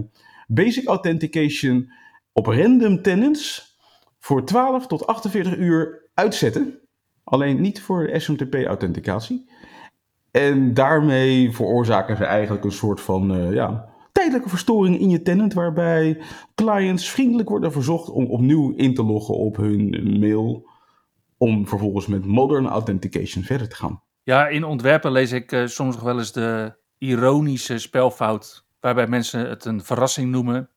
basic 0.47 0.87
authentication 0.87 1.91
op 2.31 2.45
random 2.45 3.01
tenants 3.01 3.75
voor 4.19 4.45
12 4.45 4.87
tot 4.87 5.07
48 5.07 5.57
uur 5.57 6.09
uitzetten. 6.13 6.79
Alleen 7.23 7.61
niet 7.61 7.81
voor 7.81 8.09
SMTP-authenticatie. 8.13 9.49
En 10.31 10.73
daarmee 10.73 11.51
veroorzaken 11.51 12.17
ze 12.17 12.25
eigenlijk 12.25 12.63
een 12.63 12.71
soort 12.71 13.01
van 13.01 13.35
uh, 13.35 13.53
ja, 13.53 13.92
tijdelijke 14.13 14.49
verstoring 14.49 14.99
in 14.99 15.09
je 15.09 15.21
tenant, 15.21 15.53
waarbij 15.53 16.21
clients 16.55 17.09
vriendelijk 17.09 17.49
worden 17.49 17.71
verzocht 17.71 18.09
om 18.09 18.25
opnieuw 18.25 18.73
in 18.75 18.93
te 18.93 19.03
loggen 19.03 19.35
op 19.35 19.55
hun 19.57 20.19
mail, 20.19 20.69
om 21.37 21.67
vervolgens 21.67 22.07
met 22.07 22.25
modern 22.25 22.67
authentication 22.67 23.43
verder 23.43 23.69
te 23.69 23.75
gaan. 23.75 24.01
Ja, 24.23 24.47
in 24.47 24.63
ontwerpen 24.63 25.11
lees 25.11 25.31
ik 25.31 25.51
uh, 25.51 25.65
soms 25.65 25.95
nog 25.95 26.03
wel 26.03 26.17
eens 26.17 26.31
de 26.31 26.75
ironische 26.97 27.77
spelfout, 27.77 28.65
waarbij 28.79 29.07
mensen 29.07 29.49
het 29.49 29.65
een 29.65 29.83
verrassing 29.83 30.31
noemen 30.31 30.69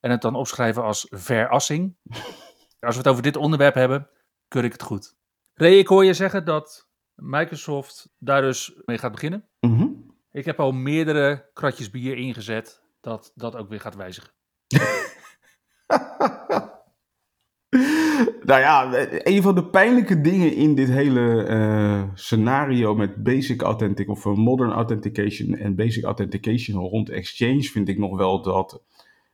en 0.00 0.10
het 0.10 0.22
dan 0.22 0.34
opschrijven 0.34 0.82
als 0.82 1.06
verassing. 1.10 1.94
Als 2.80 2.94
we 2.94 3.00
het 3.00 3.10
over 3.10 3.22
dit 3.22 3.36
onderwerp 3.36 3.74
hebben, 3.74 4.08
keur 4.48 4.64
ik 4.64 4.72
het 4.72 4.82
goed. 4.82 5.16
Ray, 5.54 5.78
ik 5.78 5.86
hoor 5.86 6.04
je 6.04 6.14
zeggen 6.14 6.44
dat 6.44 6.88
Microsoft 7.14 8.08
daar 8.18 8.42
dus 8.42 8.74
mee 8.84 8.98
gaat 8.98 9.12
beginnen. 9.12 9.48
Ik 10.34 10.44
heb 10.44 10.60
al 10.60 10.72
meerdere 10.72 11.50
kratjes 11.52 11.90
bier 11.90 12.16
ingezet 12.16 12.82
dat 13.00 13.32
dat 13.34 13.56
ook 13.56 13.68
weer 13.68 13.80
gaat 13.80 13.96
wijzigen. 13.96 14.30
nou 18.50 18.60
ja, 18.60 18.92
een 19.08 19.42
van 19.42 19.54
de 19.54 19.66
pijnlijke 19.70 20.20
dingen 20.20 20.54
in 20.54 20.74
dit 20.74 20.88
hele 20.88 21.48
uh, 21.48 22.04
scenario 22.14 22.94
met 22.94 23.22
basic 23.22 23.62
authentic 23.62 24.08
of 24.08 24.24
modern 24.24 24.70
authentication 24.70 25.54
en 25.54 25.74
basic 25.74 26.04
authentication 26.04 26.80
rond 26.80 27.08
Exchange 27.08 27.62
vind 27.62 27.88
ik 27.88 27.98
nog 27.98 28.16
wel 28.16 28.42
dat 28.42 28.82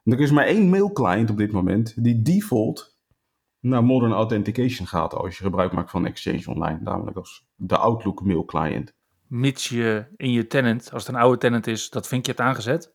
er 0.04 0.20
is 0.20 0.30
maar 0.30 0.46
één 0.46 0.68
mail 0.68 0.92
client 0.92 1.30
op 1.30 1.36
dit 1.36 1.52
moment 1.52 2.04
die 2.04 2.22
default 2.22 2.98
naar 3.60 3.84
modern 3.84 4.12
authentication 4.12 4.86
gaat 4.86 5.14
als 5.14 5.38
je 5.38 5.44
gebruik 5.44 5.72
maakt 5.72 5.90
van 5.90 6.06
Exchange 6.06 6.46
Online, 6.46 6.78
namelijk 6.82 7.16
als 7.16 7.46
de 7.54 7.76
Outlook 7.76 8.24
mail 8.24 8.44
client. 8.44 8.98
Mits 9.30 9.68
je 9.68 10.06
in 10.16 10.32
je 10.32 10.46
tenant, 10.46 10.92
als 10.92 11.06
het 11.06 11.14
een 11.14 11.20
oude 11.20 11.38
tenant 11.38 11.66
is, 11.66 11.90
dat 11.90 12.08
vinkje 12.08 12.32
hebt 12.32 12.44
aangezet 12.44 12.92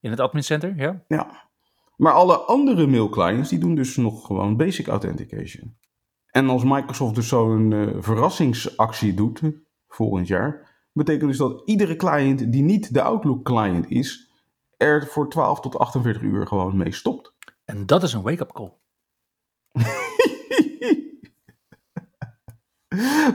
in 0.00 0.10
het 0.10 0.20
admin 0.20 0.44
center, 0.44 0.76
ja? 0.76 1.04
Ja. 1.08 1.48
Maar 1.96 2.12
alle 2.12 2.36
andere 2.36 2.86
mail 2.86 3.08
clients 3.08 3.48
die 3.48 3.58
doen 3.58 3.74
dus 3.74 3.96
nog 3.96 4.26
gewoon 4.26 4.56
basic 4.56 4.86
authentication. 4.86 5.76
En 6.30 6.48
als 6.48 6.64
Microsoft 6.64 7.14
dus 7.14 7.28
zo'n 7.28 7.70
uh, 7.70 7.96
verrassingsactie 7.98 9.14
doet 9.14 9.42
volgend 9.88 10.26
jaar, 10.26 10.76
betekent 10.92 11.28
dus 11.28 11.38
dat 11.38 11.62
iedere 11.64 11.96
client 11.96 12.52
die 12.52 12.62
niet 12.62 12.94
de 12.94 13.02
Outlook 13.02 13.44
client 13.44 13.90
is, 13.90 14.30
er 14.76 15.06
voor 15.06 15.30
12 15.30 15.60
tot 15.60 15.78
48 15.78 16.22
uur 16.22 16.46
gewoon 16.46 16.76
mee 16.76 16.92
stopt. 16.92 17.34
En 17.64 17.86
dat 17.86 18.02
is 18.02 18.12
een 18.12 18.22
wake-up 18.22 18.52
call. 18.52 18.72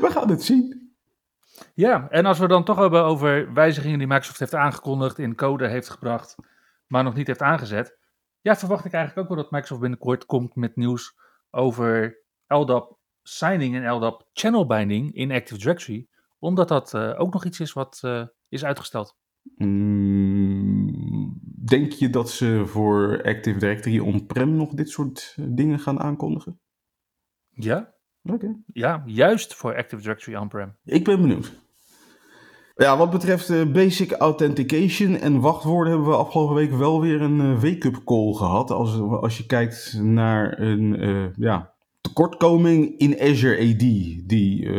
We 0.03 0.09
gaan 0.09 0.29
het 0.29 0.43
zien. 0.43 0.82
Ja, 1.73 2.09
en 2.09 2.25
als 2.25 2.39
we 2.39 2.47
dan 2.47 2.63
toch 2.63 2.77
hebben 2.77 3.03
over 3.03 3.53
wijzigingen 3.53 3.97
die 3.97 4.07
Microsoft 4.07 4.39
heeft 4.39 4.55
aangekondigd, 4.55 5.19
in 5.19 5.35
code 5.35 5.67
heeft 5.67 5.89
gebracht, 5.89 6.35
maar 6.87 7.03
nog 7.03 7.13
niet 7.13 7.27
heeft 7.27 7.41
aangezet. 7.41 7.97
Ja, 8.41 8.55
verwacht 8.55 8.85
ik 8.85 8.93
eigenlijk 8.93 9.23
ook 9.23 9.35
wel 9.35 9.43
dat 9.43 9.51
Microsoft 9.51 9.81
binnenkort 9.81 10.25
komt 10.25 10.55
met 10.55 10.75
nieuws 10.75 11.15
over 11.51 12.17
LDAP 12.47 12.97
signing 13.23 13.75
en 13.75 13.91
LDAP 13.91 14.27
channel 14.33 14.65
binding 14.65 15.13
in 15.15 15.31
Active 15.31 15.59
Directory. 15.59 16.07
Omdat 16.39 16.67
dat 16.67 16.93
uh, 16.93 17.19
ook 17.19 17.33
nog 17.33 17.45
iets 17.45 17.59
is 17.59 17.73
wat 17.73 18.01
uh, 18.05 18.25
is 18.49 18.65
uitgesteld. 18.65 19.17
Mm, 19.55 21.39
denk 21.65 21.91
je 21.91 22.09
dat 22.09 22.29
ze 22.29 22.63
voor 22.65 23.21
Active 23.23 23.59
Directory 23.59 23.99
on-prem 23.99 24.55
nog 24.55 24.73
dit 24.73 24.89
soort 24.89 25.35
dingen 25.39 25.79
gaan 25.79 25.99
aankondigen? 25.99 26.59
Ja. 27.49 27.92
Oké. 28.23 28.33
Okay. 28.33 28.55
Ja, 28.73 29.03
juist 29.05 29.53
voor 29.53 29.75
Active 29.75 30.01
Directory 30.01 30.37
on-prem. 30.37 30.75
Ik 30.83 31.03
ben 31.03 31.21
benieuwd. 31.21 31.61
Ja, 32.75 32.97
wat 32.97 33.09
betreft 33.09 33.49
uh, 33.49 33.71
basic 33.71 34.11
authentication 34.11 35.15
en 35.15 35.39
wachtwoorden 35.39 35.93
hebben 35.93 36.09
we 36.09 36.17
afgelopen 36.17 36.55
week 36.55 36.71
wel 36.71 37.01
weer 37.01 37.21
een 37.21 37.39
uh, 37.39 37.61
wake-up 37.61 38.01
call 38.05 38.33
gehad. 38.33 38.71
Als, 38.71 38.99
als 38.99 39.37
je 39.37 39.45
kijkt 39.45 39.99
naar 40.01 40.59
een 40.59 41.03
uh, 41.03 41.27
ja, 41.35 41.73
tekortkoming 42.01 42.97
in 42.97 43.19
Azure 43.19 43.57
AD, 43.57 43.79
die 44.29 44.69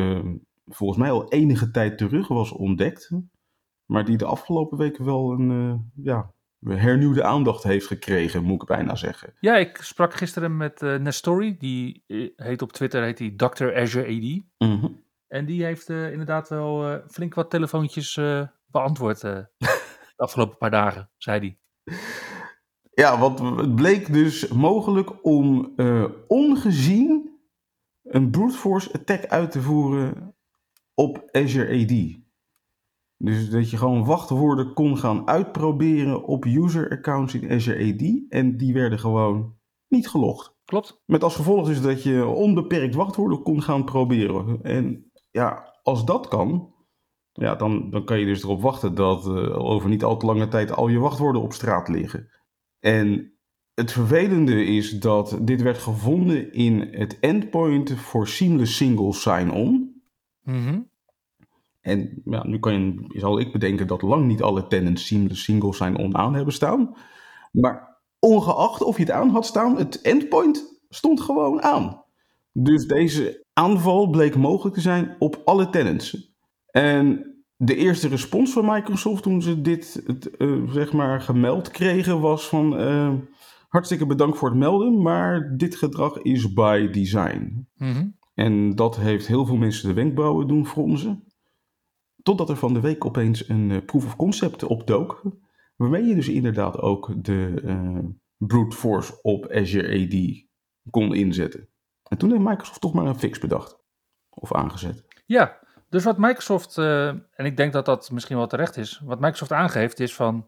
volgens 0.67 0.99
mij 0.99 1.11
al 1.11 1.29
enige 1.29 1.71
tijd 1.71 1.99
terug 1.99 2.29
was 2.29 2.53
ontdekt, 2.53 3.11
maar 3.87 4.05
die 4.05 4.17
de 4.17 4.25
afgelopen 4.25 4.79
weken 4.79 5.05
wel 5.05 5.33
een 5.33 5.81
ja, 5.95 6.31
hernieuwde 6.69 7.25
aandacht 7.25 7.63
heeft 7.63 7.87
gekregen, 7.87 8.43
moet 8.43 8.63
ik 8.63 8.69
bijna 8.69 8.95
zeggen. 8.95 9.35
Ja, 9.41 9.57
ik 9.57 9.77
sprak 9.83 10.15
gisteren 10.15 10.57
met 10.57 10.83
uh, 10.83 10.97
Nestori, 10.97 11.57
die 11.59 12.05
heet 12.37 12.63
op 12.63 12.73
Twitter 12.73 13.03
heet 13.03 13.17
die 13.17 13.37
Dr. 13.37 13.75
Azure 13.75 14.07
AD. 14.07 14.43
Mm 14.69 15.03
En 15.29 15.47
die 15.47 15.65
heeft 15.65 15.89
inderdaad 15.89 16.49
wel 16.49 17.03
flink 17.09 17.35
wat 17.35 17.51
telefoontjes 17.51 18.21
beantwoord 18.67 19.21
de 19.21 19.47
afgelopen 20.17 20.59
paar 20.59 20.71
dagen, 20.71 21.11
zei 21.17 21.39
hij. 21.39 21.59
Ja, 22.95 23.19
want 23.19 23.39
het 23.39 23.75
bleek 23.75 24.13
dus 24.13 24.49
mogelijk 24.49 25.25
om 25.25 25.75
ongezien 26.27 27.35
een 28.03 28.31
brute 28.31 28.57
force 28.57 28.93
attack 28.93 29.27
uit 29.27 29.51
te 29.51 29.63
voeren 29.63 30.35
op 30.95 31.29
Azure 31.31 31.83
AD. 31.83 32.24
Dus 33.19 33.51
dat 33.51 33.71
je 33.71 33.77
gewoon 33.77 34.05
wachtwoorden 34.05 34.73
kon 34.73 34.99
gaan 34.99 35.29
uitproberen 35.29 36.25
op 36.25 36.45
user 36.45 36.91
accounts 36.91 37.35
in 37.35 37.51
Azure 37.51 37.93
AD 37.93 38.33
en 38.33 38.57
die 38.57 38.73
werden 38.73 38.99
gewoon 38.99 39.55
niet 39.89 40.09
gelogd. 40.09 40.57
Klopt. 40.65 41.03
Met 41.07 41.23
als 41.23 41.37
gevolg 41.37 41.67
dus 41.67 41.83
dat 41.83 42.03
je 42.03 42.27
onbeperkt 42.27 42.95
wachtwoorden 42.95 43.43
kon 43.43 43.63
gaan 43.63 43.85
proberen. 43.85 44.63
En 44.63 45.11
ja, 45.31 45.79
als 45.83 46.05
dat 46.05 46.29
kan, 46.29 46.75
ja, 47.33 47.55
dan, 47.55 47.91
dan 47.91 48.05
kan 48.05 48.19
je 48.19 48.27
dus 48.27 48.43
erop 48.43 48.63
wachten 48.63 48.95
dat 48.95 49.27
uh, 49.27 49.59
over 49.59 49.89
niet 49.89 50.05
al 50.05 50.17
te 50.17 50.27
lange 50.27 50.49
tijd 50.49 50.73
al 50.73 50.89
je 50.89 50.99
wachtwoorden 50.99 51.43
op 51.43 51.53
straat 51.53 51.89
liggen. 51.89 52.31
En 52.81 53.33
het 53.75 53.93
vervelende 53.93 54.65
is 54.65 55.01
dat 55.01 55.39
dit 55.43 55.63
werd 55.63 55.79
gevonden 55.79 56.53
in 56.53 56.81
het 56.81 57.19
endpoint 57.21 57.93
voor 57.93 58.29
seamless 58.29 58.77
single 58.77 59.13
sign-on. 59.13 60.03
Mm 60.43 60.93
En 61.85 62.23
ja, 62.25 62.47
nu 62.47 62.59
kan 62.59 62.73
je, 62.83 63.19
zal 63.21 63.41
ik 63.41 63.53
bedenken 63.53 63.87
dat 63.87 64.03
lang 64.03 64.27
niet 64.27 64.43
alle 64.43 64.67
tenants 64.67 65.07
seamless 65.07 65.45
single 65.45 65.73
sign-on 65.73 66.17
aan 66.17 66.35
hebben 66.35 66.55
staan. 66.55 66.95
Maar 67.53 68.01
ongeacht 68.19 68.83
of 68.83 68.97
je 68.97 69.03
het 69.03 69.13
aan 69.13 69.29
had 69.29 69.47
staan, 69.47 69.77
het 69.77 70.01
endpoint 70.01 70.81
stond 70.89 71.21
gewoon 71.21 71.63
aan. 71.63 72.03
Dus 72.53 72.87
deze 72.87 73.45
aanval 73.53 74.11
bleek 74.11 74.37
mogelijk 74.37 74.75
te 74.75 74.81
zijn 74.81 75.17
op 75.19 75.43
alle 75.45 75.71
tenants. 75.71 76.35
En 76.71 77.35
de 77.57 77.77
eerste 77.77 78.09
respons 78.09 78.53
van 78.53 78.65
Microsoft 78.65 79.23
toen 79.23 79.43
ze 79.43 79.61
dit 79.61 80.03
uh, 80.39 80.71
zeg 80.71 80.93
maar 80.93 81.21
gemeld 81.21 81.71
kregen 81.71 82.21
was 82.21 82.49
van 82.49 82.81
uh, 82.81 83.13
hartstikke 83.69 84.07
bedankt 84.07 84.39
voor 84.39 84.49
het 84.49 84.59
melden, 84.59 85.03
maar 85.03 85.55
dit 85.57 85.77
gedrag 85.77 86.19
is 86.19 86.53
by 86.53 86.89
design. 86.91 87.69
Mm 87.77 88.17
En 88.35 88.75
dat 88.75 88.97
heeft 88.97 89.27
heel 89.27 89.47
veel 89.47 89.57
mensen 89.57 89.89
de 89.89 89.95
wenkbrauwen 89.95 90.49
doen 90.49 90.67
fronsen. 90.67 91.24
Totdat 92.25 92.49
er 92.49 92.57
van 92.57 92.75
de 92.75 92.81
week 92.81 93.05
opeens 93.05 93.49
een 93.49 93.71
uh, 93.71 93.85
proof 93.85 94.05
of 94.05 94.17
concept 94.17 94.63
opdook, 94.63 95.23
waarmee 95.77 96.05
je 96.05 96.15
dus 96.15 96.29
inderdaad 96.29 96.79
ook 96.79 97.25
de 97.25 97.63
brute 98.37 98.77
force 98.77 99.19
op 99.23 99.51
Azure 99.51 100.05
AD 100.05 100.47
kon 100.91 101.15
inzetten. 101.15 101.69
En 102.09 102.19
toen 102.19 102.31
heeft 102.31 102.43
Microsoft 102.43 102.81
toch 102.81 102.95
maar 102.95 103.07
een 103.07 103.19
fix 103.19 103.39
bedacht. 103.39 103.79
Of 104.29 104.55
aangezet. 104.55 105.05
Ja, 105.27 105.59
dus 105.89 106.05
wat 106.05 106.19
Microsoft, 106.19 106.77
uh, 106.77 107.09
en 107.09 107.45
ik 107.45 107.57
denk 107.57 107.73
dat 107.73 107.87
dat 107.87 108.11
misschien 108.11 108.37
wel 108.37 108.47
terecht 108.47 108.77
is, 108.77 109.01
wat 109.05 109.21
Microsoft 109.21 109.53
aangeeft 109.53 110.01
is 110.01 110.15
van, 110.15 110.47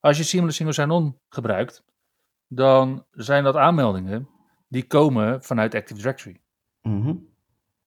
als 0.00 0.16
je 0.16 0.22
Seamless 0.22 0.56
Single 0.56 0.74
Sign-On 0.74 1.18
gebruikt, 1.28 1.84
dan 2.46 3.06
zijn 3.10 3.44
dat 3.44 3.56
aanmeldingen 3.56 4.28
die 4.68 4.86
komen 4.86 5.42
vanuit 5.42 5.74
Active 5.74 6.00
Directory. 6.00 6.40
Mm 6.82 7.29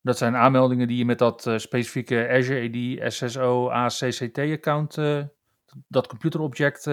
Dat 0.04 0.18
zijn 0.18 0.36
aanmeldingen 0.36 0.88
die 0.88 0.98
je 0.98 1.06
met 1.06 1.20
dat 1.20 1.46
uh, 1.46 1.58
specifieke 1.58 2.30
Azure 2.30 3.00
AD 3.04 3.14
SSO 3.14 3.70
ACCT 3.70 4.38
account, 4.38 4.98
uh, 4.98 5.24
dat 5.88 6.08
computerobject 6.08 6.90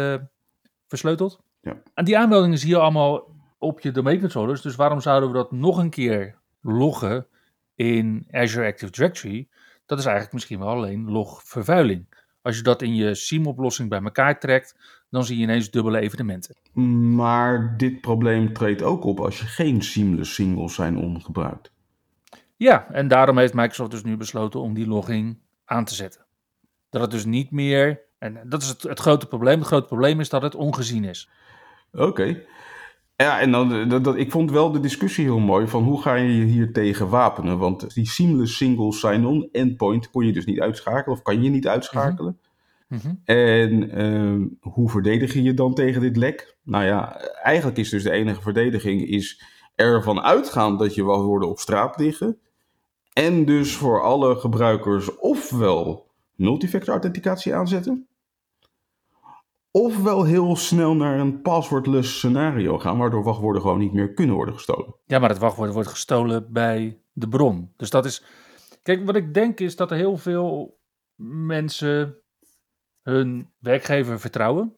versleutelt. 0.88 1.40
Ja. 1.60 1.82
En 1.94 2.04
die 2.04 2.18
aanmeldingen 2.18 2.58
zie 2.58 2.68
je 2.68 2.78
allemaal 2.78 3.34
op 3.58 3.80
je 3.80 3.90
domain 3.90 4.20
controllers, 4.20 4.62
dus 4.62 4.76
waarom 4.76 5.00
zouden 5.00 5.28
we 5.28 5.34
dat 5.34 5.52
nog 5.52 5.78
een 5.78 5.90
keer 5.90 6.38
loggen 6.60 7.26
in 7.74 8.26
Azure 8.30 8.66
Active 8.66 8.92
Directory? 8.92 9.48
dat 9.90 9.98
is 9.98 10.04
eigenlijk 10.04 10.34
misschien 10.34 10.58
wel 10.58 10.68
alleen 10.68 11.10
logvervuiling. 11.10 12.06
Als 12.42 12.56
je 12.56 12.62
dat 12.62 12.82
in 12.82 12.94
je 12.94 13.14
SIEM-oplossing 13.14 13.88
bij 13.88 14.02
elkaar 14.02 14.40
trekt, 14.40 14.76
dan 15.10 15.24
zie 15.24 15.36
je 15.36 15.42
ineens 15.42 15.70
dubbele 15.70 16.00
evenementen. 16.00 16.56
Maar 17.14 17.74
dit 17.76 18.00
probleem 18.00 18.52
treedt 18.52 18.82
ook 18.82 19.04
op 19.04 19.20
als 19.20 19.38
je 19.38 19.46
geen 19.46 19.82
seamless 19.82 20.34
single 20.34 20.68
sign-on 20.68 21.22
gebruikt. 21.22 21.72
Ja, 22.60 22.86
en 22.90 23.08
daarom 23.08 23.38
heeft 23.38 23.54
Microsoft 23.54 23.90
dus 23.90 24.02
nu 24.02 24.16
besloten 24.16 24.60
om 24.60 24.74
die 24.74 24.86
logging 24.86 25.38
aan 25.64 25.84
te 25.84 25.94
zetten. 25.94 26.26
Dat 26.90 27.00
het 27.00 27.10
dus 27.10 27.24
niet 27.24 27.50
meer, 27.50 28.00
en 28.18 28.40
dat 28.44 28.62
is 28.62 28.68
het, 28.68 28.82
het 28.82 28.98
grote 28.98 29.26
probleem, 29.26 29.58
het 29.58 29.66
grote 29.66 29.86
probleem 29.86 30.20
is 30.20 30.28
dat 30.28 30.42
het 30.42 30.54
ongezien 30.54 31.04
is. 31.04 31.30
Oké. 31.92 32.42
Ja, 33.16 33.40
en 33.40 33.50
dan, 33.50 33.88
dat, 33.88 34.04
dat, 34.04 34.16
ik 34.16 34.30
vond 34.30 34.50
wel 34.50 34.72
de 34.72 34.80
discussie 34.80 35.24
heel 35.24 35.38
mooi 35.38 35.66
van 35.66 35.82
hoe 35.82 36.02
ga 36.02 36.14
je 36.14 36.36
je 36.36 36.44
hier 36.44 36.72
tegen 36.72 37.08
wapenen. 37.08 37.58
Want 37.58 37.94
die 37.94 38.06
seamless 38.06 38.56
single 38.56 38.92
sign-on 38.92 39.48
endpoint 39.52 40.10
kon 40.10 40.26
je 40.26 40.32
dus 40.32 40.46
niet 40.46 40.60
uitschakelen 40.60 41.16
of 41.16 41.22
kan 41.22 41.42
je 41.42 41.50
niet 41.50 41.68
uitschakelen. 41.68 42.38
Mm 42.88 42.98
-hmm. 42.98 43.20
En 43.24 44.00
uh, 44.00 44.46
hoe 44.60 44.90
verdedig 44.90 45.32
je 45.32 45.42
je 45.42 45.54
dan 45.54 45.74
tegen 45.74 46.00
dit 46.00 46.16
lek? 46.16 46.56
Nou 46.62 46.84
ja, 46.84 47.16
eigenlijk 47.42 47.78
is 47.78 47.88
dus 47.88 48.02
de 48.02 48.10
enige 48.10 48.40
verdediging 48.40 49.06
is 49.06 49.42
ervan 49.74 50.20
uitgaan 50.20 50.76
dat 50.76 50.94
je 50.94 51.02
wachtwoorden 51.02 51.48
op 51.48 51.58
straat 51.58 51.98
liggen. 51.98 52.38
En 53.12 53.44
dus 53.44 53.76
voor 53.76 54.02
alle 54.02 54.36
gebruikers 54.36 55.16
ofwel 55.16 56.10
multifactor 56.34 56.92
authenticatie 56.92 57.54
aanzetten 57.54 58.08
ofwel 59.70 60.24
heel 60.24 60.56
snel 60.56 60.94
naar 60.94 61.18
een 61.18 61.42
passwordless 61.42 62.16
scenario 62.16 62.78
gaan, 62.78 62.98
waardoor 62.98 63.22
wachtwoorden 63.22 63.62
gewoon 63.62 63.78
niet 63.78 63.92
meer 63.92 64.12
kunnen 64.12 64.34
worden 64.34 64.54
gestolen. 64.54 64.94
Ja, 65.04 65.18
maar 65.18 65.28
het 65.28 65.38
wachtwoord 65.38 65.72
wordt 65.72 65.88
gestolen 65.88 66.52
bij 66.52 67.00
de 67.12 67.28
bron. 67.28 67.72
Dus 67.76 67.90
dat 67.90 68.04
is. 68.04 68.24
Kijk, 68.82 69.06
wat 69.06 69.16
ik 69.16 69.34
denk 69.34 69.60
is 69.60 69.76
dat 69.76 69.90
er 69.90 69.96
heel 69.96 70.16
veel 70.16 70.78
mensen 71.46 72.16
hun 73.02 73.50
werkgever 73.58 74.20
vertrouwen. 74.20 74.74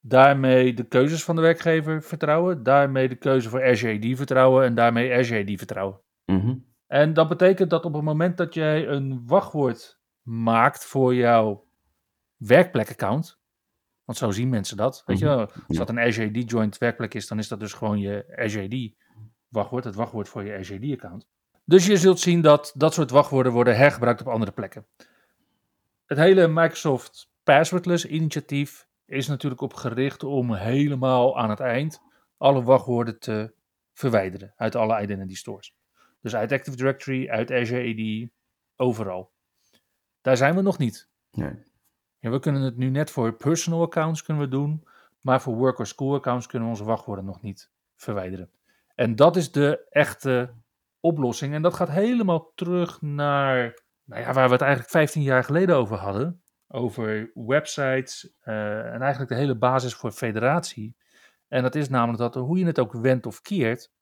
Daarmee 0.00 0.74
de 0.74 0.84
keuzes 0.84 1.24
van 1.24 1.36
de 1.36 1.42
werkgever 1.42 2.02
vertrouwen. 2.02 2.62
Daarmee 2.62 3.08
de 3.08 3.16
keuze 3.16 3.48
voor 3.48 3.64
Azure 3.64 4.16
vertrouwen. 4.16 4.64
En 4.64 4.74
daarmee 4.74 5.14
Azure 5.14 5.58
vertrouwen. 5.58 6.00
Mm 6.26 6.40
-hmm. 6.40 6.71
En 6.92 7.12
dat 7.12 7.28
betekent 7.28 7.70
dat 7.70 7.84
op 7.84 7.92
het 7.92 8.02
moment 8.02 8.36
dat 8.36 8.54
jij 8.54 8.88
een 8.88 9.26
wachtwoord 9.26 10.00
maakt 10.22 10.84
voor 10.84 11.14
jouw 11.14 11.66
werkplek-account. 12.36 13.38
Want 14.04 14.18
zo 14.18 14.30
zien 14.30 14.48
mensen 14.48 14.76
dat. 14.76 15.02
Weet 15.06 15.18
je 15.18 15.24
wel, 15.24 15.50
als 15.68 15.76
dat 15.76 15.88
een 15.88 15.98
Azure 15.98 16.44
joint 16.44 16.78
werkplek 16.78 17.14
is, 17.14 17.26
dan 17.26 17.38
is 17.38 17.48
dat 17.48 17.60
dus 17.60 17.72
gewoon 17.72 17.98
je 17.98 18.34
Azure 18.36 18.94
wachtwoord, 19.48 19.84
het 19.84 19.94
wachtwoord 19.94 20.28
voor 20.28 20.44
je 20.44 20.56
Azure 20.58 20.92
account. 20.92 21.26
Dus 21.64 21.86
je 21.86 21.96
zult 21.96 22.20
zien 22.20 22.40
dat 22.40 22.72
dat 22.76 22.94
soort 22.94 23.10
wachtwoorden 23.10 23.52
worden 23.52 23.76
hergebruikt 23.76 24.20
op 24.20 24.28
andere 24.28 24.52
plekken. 24.52 24.86
Het 26.06 26.18
hele 26.18 26.48
Microsoft 26.48 27.30
Passwordless 27.42 28.06
initiatief 28.06 28.88
is 29.04 29.26
natuurlijk 29.26 29.60
op 29.60 29.74
gericht 29.74 30.22
om 30.22 30.54
helemaal 30.54 31.38
aan 31.38 31.50
het 31.50 31.60
eind 31.60 32.00
alle 32.36 32.62
wachtwoorden 32.62 33.18
te 33.18 33.54
verwijderen 33.92 34.52
uit 34.56 34.74
alle 34.74 35.02
identity 35.02 35.34
stores. 35.34 35.74
Dus 36.22 36.34
uit 36.34 36.52
Active 36.52 36.76
Directory, 36.76 37.28
uit 37.28 37.50
Azure 37.50 38.24
AD, 38.24 38.30
overal. 38.76 39.32
Daar 40.20 40.36
zijn 40.36 40.54
we 40.54 40.62
nog 40.62 40.78
niet. 40.78 41.08
Nee. 41.30 41.54
Ja, 42.18 42.30
we 42.30 42.38
kunnen 42.38 42.62
het 42.62 42.76
nu 42.76 42.90
net 42.90 43.10
voor 43.10 43.32
personal 43.32 43.82
accounts 43.82 44.22
kunnen 44.22 44.42
we 44.42 44.48
doen, 44.48 44.88
maar 45.20 45.40
voor 45.40 45.54
work 45.54 45.78
or 45.78 45.86
school 45.86 46.14
accounts 46.14 46.46
kunnen 46.46 46.68
we 46.68 46.74
onze 46.74 46.86
wachtwoorden 46.86 47.24
nog 47.24 47.42
niet 47.42 47.70
verwijderen. 47.96 48.50
En 48.94 49.16
dat 49.16 49.36
is 49.36 49.52
de 49.52 49.86
echte 49.90 50.54
oplossing. 51.00 51.54
En 51.54 51.62
dat 51.62 51.74
gaat 51.74 51.88
helemaal 51.88 52.52
terug 52.54 53.00
naar 53.00 53.82
nou 54.04 54.22
ja, 54.22 54.32
waar 54.32 54.46
we 54.46 54.52
het 54.52 54.60
eigenlijk 54.60 54.90
15 54.90 55.22
jaar 55.22 55.44
geleden 55.44 55.76
over 55.76 55.96
hadden. 55.96 56.42
Over 56.68 57.30
websites 57.34 58.34
uh, 58.44 58.94
en 58.94 59.00
eigenlijk 59.00 59.30
de 59.30 59.36
hele 59.36 59.56
basis 59.56 59.94
voor 59.94 60.10
federatie. 60.10 60.96
En 61.48 61.62
dat 61.62 61.74
is 61.74 61.88
namelijk 61.88 62.18
dat 62.18 62.34
hoe 62.34 62.58
je 62.58 62.66
het 62.66 62.78
ook 62.78 62.92
wendt 62.92 63.26
of 63.26 63.40
keert, 63.40 63.92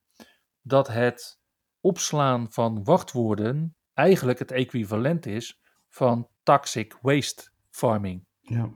dat 0.63 0.89
het 0.89 1.40
opslaan 1.81 2.53
van 2.53 2.85
wachtwoorden 2.85 3.77
eigenlijk 3.95 4.39
het 4.39 4.51
equivalent 4.51 5.27
is 5.27 5.61
van 5.89 6.29
toxic 6.43 6.99
waste 7.01 7.51
farming. 7.71 8.27
Ja. 8.41 8.71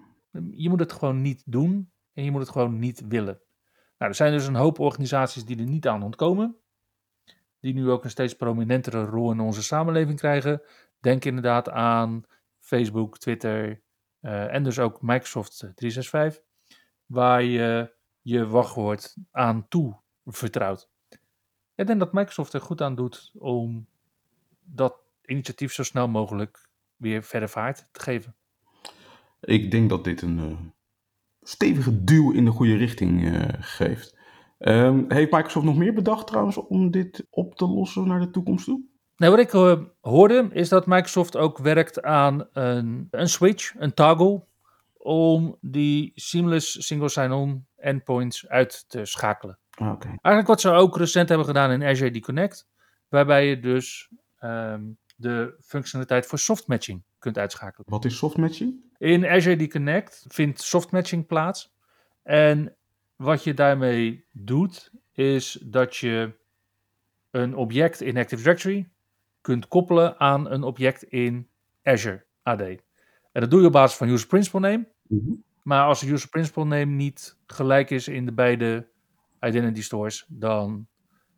Je 0.51 0.69
moet 0.69 0.81
het 0.81 0.93
gewoon 0.93 1.23
niet 1.23 1.43
doen 1.47 1.93
en 2.13 2.25
je 2.25 2.31
moet 2.31 2.41
het 2.41 2.51
gewoon 2.51 2.79
niet 2.79 3.07
willen. 3.09 3.41
Nou, 3.99 4.11
er 4.11 4.15
zijn 4.15 4.33
dus 4.33 4.47
een 4.47 4.55
hoop 4.55 4.79
organisaties 4.79 5.45
die 5.45 5.59
er 5.59 5.65
niet 5.65 5.87
aan 5.87 6.03
ontkomen. 6.03 6.57
Die 7.61 7.75
nu 7.75 7.91
ook 7.91 8.05
een 8.05 8.11
steeds 8.11 8.35
prominentere 8.35 9.05
rol 9.05 9.31
in 9.31 9.41
onze 9.41 9.63
samenleving 9.63 10.19
krijgen. 10.19 10.63
Denk 11.01 11.25
inderdaad 11.25 11.71
aan 11.71 12.25
Facebook, 12.59 13.19
Twitter 13.19 13.83
uh, 14.21 14.55
en 14.55 14.63
dus 14.63 14.79
ook 14.79 15.03
Microsoft 15.03 15.59
365. 15.59 16.43
Waar 17.07 17.43
je 17.43 17.97
je 18.21 18.47
wachtwoord 18.47 19.17
aan 19.31 19.69
toe 19.69 20.01
vertrouwt. 20.25 20.91
Ik 21.77 21.87
denk 21.87 21.99
dat 21.99 22.13
Microsoft 22.13 22.53
er 22.53 22.61
goed 22.61 22.83
aan 22.83 22.95
doet 22.95 23.33
om 23.39 23.87
dat 24.63 24.95
initiatief 25.25 25.73
zo 25.73 25.83
snel 25.83 26.09
mogelijk 26.09 26.69
weer 26.97 27.23
verder 27.23 27.49
vaart 27.49 27.89
te 27.93 28.01
geven. 28.01 28.35
Ik 29.41 29.71
denk 29.71 29.89
dat 29.89 30.05
dit 30.05 30.23
een 30.23 30.39
uh, 30.39 30.57
stevige 31.43 32.05
duw 32.05 32.33
in 32.33 32.45
de 32.45 32.51
goede 32.51 32.77
richting 32.77 33.23
uh, 33.23 33.45
geeft. 33.59 34.19
Um, 34.59 35.05
heeft 35.09 35.33
Microsoft 35.33 35.67
nog 35.67 35.77
meer 35.77 35.95
bedacht 35.95 36.27
trouwens 36.27 36.57
om 36.57 36.91
dit 36.91 37.27
op 37.31 37.55
te 37.55 37.67
lossen 37.67 38.09
naar 38.09 38.21
de 38.21 38.31
toekomst 38.31 38.65
toe? 38.65 38.81
Nou, 39.17 39.37
wat 39.37 39.41
ik 39.41 39.53
uh, 39.53 39.81
hoorde 40.01 40.49
is 40.53 40.69
dat 40.69 40.87
Microsoft 40.87 41.37
ook 41.37 41.59
werkt 41.59 42.03
aan 42.03 42.49
een, 42.53 43.09
een 43.11 43.29
switch, 43.29 43.75
een 43.79 43.95
toggle, 43.95 44.45
om 44.93 45.57
die 45.61 46.13
seamless 46.15 46.87
single 46.87 47.09
sign-on 47.09 47.67
endpoints 47.77 48.49
uit 48.49 48.85
te 48.89 49.05
schakelen. 49.05 49.59
Ah, 49.75 49.93
okay. 49.93 50.11
Eigenlijk 50.11 50.47
wat 50.47 50.61
ze 50.61 50.71
ook 50.71 50.97
recent 50.97 51.29
hebben 51.29 51.47
gedaan 51.47 51.71
in 51.71 51.83
Azure 51.83 52.11
AD 52.11 52.21
Connect, 52.21 52.69
waarbij 53.09 53.47
je 53.47 53.61
dus 53.61 54.11
um, 54.41 54.99
de 55.17 55.57
functionaliteit 55.61 56.27
voor 56.27 56.39
softmatching 56.39 57.03
kunt 57.19 57.39
uitschakelen. 57.39 57.87
Wat 57.91 58.05
is 58.05 58.17
softmatching? 58.17 58.75
In 58.99 59.27
Azure 59.27 59.65
AD 59.65 59.71
Connect 59.71 60.25
vindt 60.29 60.61
softmatching 60.61 61.27
plaats. 61.27 61.75
En 62.23 62.77
wat 63.17 63.45
je 63.45 63.55
daarmee 63.55 64.25
doet, 64.33 64.91
is 65.13 65.59
dat 65.65 65.97
je 65.97 66.35
een 67.31 67.57
object 67.57 68.01
in 68.01 68.17
Active 68.17 68.43
Directory 68.43 68.89
kunt 69.41 69.69
koppelen 69.69 70.21
aan 70.21 70.51
een 70.51 70.63
object 70.63 71.03
in 71.03 71.49
Azure 71.83 72.25
AD. 72.43 72.61
En 72.61 73.41
dat 73.41 73.51
doe 73.51 73.61
je 73.61 73.67
op 73.67 73.73
basis 73.73 73.97
van 73.97 74.09
user 74.09 74.29
principal 74.29 74.61
name. 74.61 74.89
Mm 75.09 75.19
-hmm. 75.25 75.43
Maar 75.63 75.85
als 75.85 76.01
de 76.01 76.13
user 76.13 76.29
principal 76.29 76.67
name 76.67 76.85
niet 76.85 77.37
gelijk 77.47 77.91
is 77.91 78.09
in 78.09 78.25
de 78.25 78.33
beide 78.33 78.89
identity 79.47 79.83
stores, 79.83 80.25
dan 80.29 80.87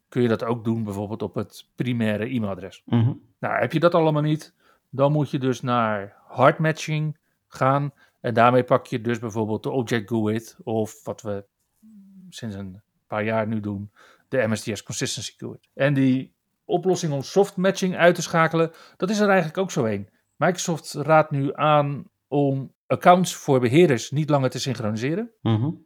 kun 0.09 0.23
je 0.23 0.29
dat 0.29 0.45
ook 0.45 0.65
doen 0.65 0.85
bijvoorbeeld 0.85 1.23
op 1.23 1.35
het 1.35 1.69
primaire 1.75 2.25
e-mailadres. 2.25 2.83
Mm 2.85 3.03
-hmm. 3.03 3.21
Nou, 3.39 3.61
heb 3.61 3.73
je 3.73 3.81
dat 3.81 3.95
allemaal 3.95 4.23
niet, 4.23 4.55
dan 4.91 5.13
moet 5.13 5.31
je 5.31 5.39
dus 5.39 5.61
naar 5.61 6.17
hard 6.27 6.59
matching 6.59 7.19
gaan. 7.49 7.91
En 8.21 8.35
daarmee 8.35 8.65
pak 8.65 8.87
je 8.87 9.01
dus 9.01 9.19
bijvoorbeeld 9.19 9.63
de 9.63 9.71
object 9.71 10.09
GUID 10.09 10.57
of 10.63 11.05
wat 11.05 11.23
we 11.23 11.45
sinds 12.29 12.57
een 12.57 12.83
paar 13.07 13.25
jaar 13.25 13.47
nu 13.47 13.61
doen, 13.61 13.91
de 14.29 14.47
MSDS 14.47 14.83
Consistency 14.83 15.33
GUID. 15.37 15.69
En 15.75 15.95
die 15.95 16.35
oplossing 16.65 17.13
om 17.13 17.23
soft 17.23 17.57
matching 17.57 17.97
uit 17.97 18.15
te 18.15 18.23
schakelen, 18.23 18.73
dat 18.97 19.11
is 19.11 19.19
er 19.19 19.29
eigenlijk 19.29 19.59
ook 19.59 19.71
zo 19.71 19.85
een. 19.85 20.09
Microsoft 20.37 20.93
raadt 20.93 21.31
nu 21.31 21.55
aan 21.55 22.05
om 22.29 22.73
accounts 22.87 23.35
voor 23.35 23.61
beheerders 23.61 24.11
niet 24.11 24.31
langer 24.31 24.51
te 24.51 24.61
synchroniseren. 24.61 25.31
Mm 25.43 25.57
-hmm. 25.57 25.86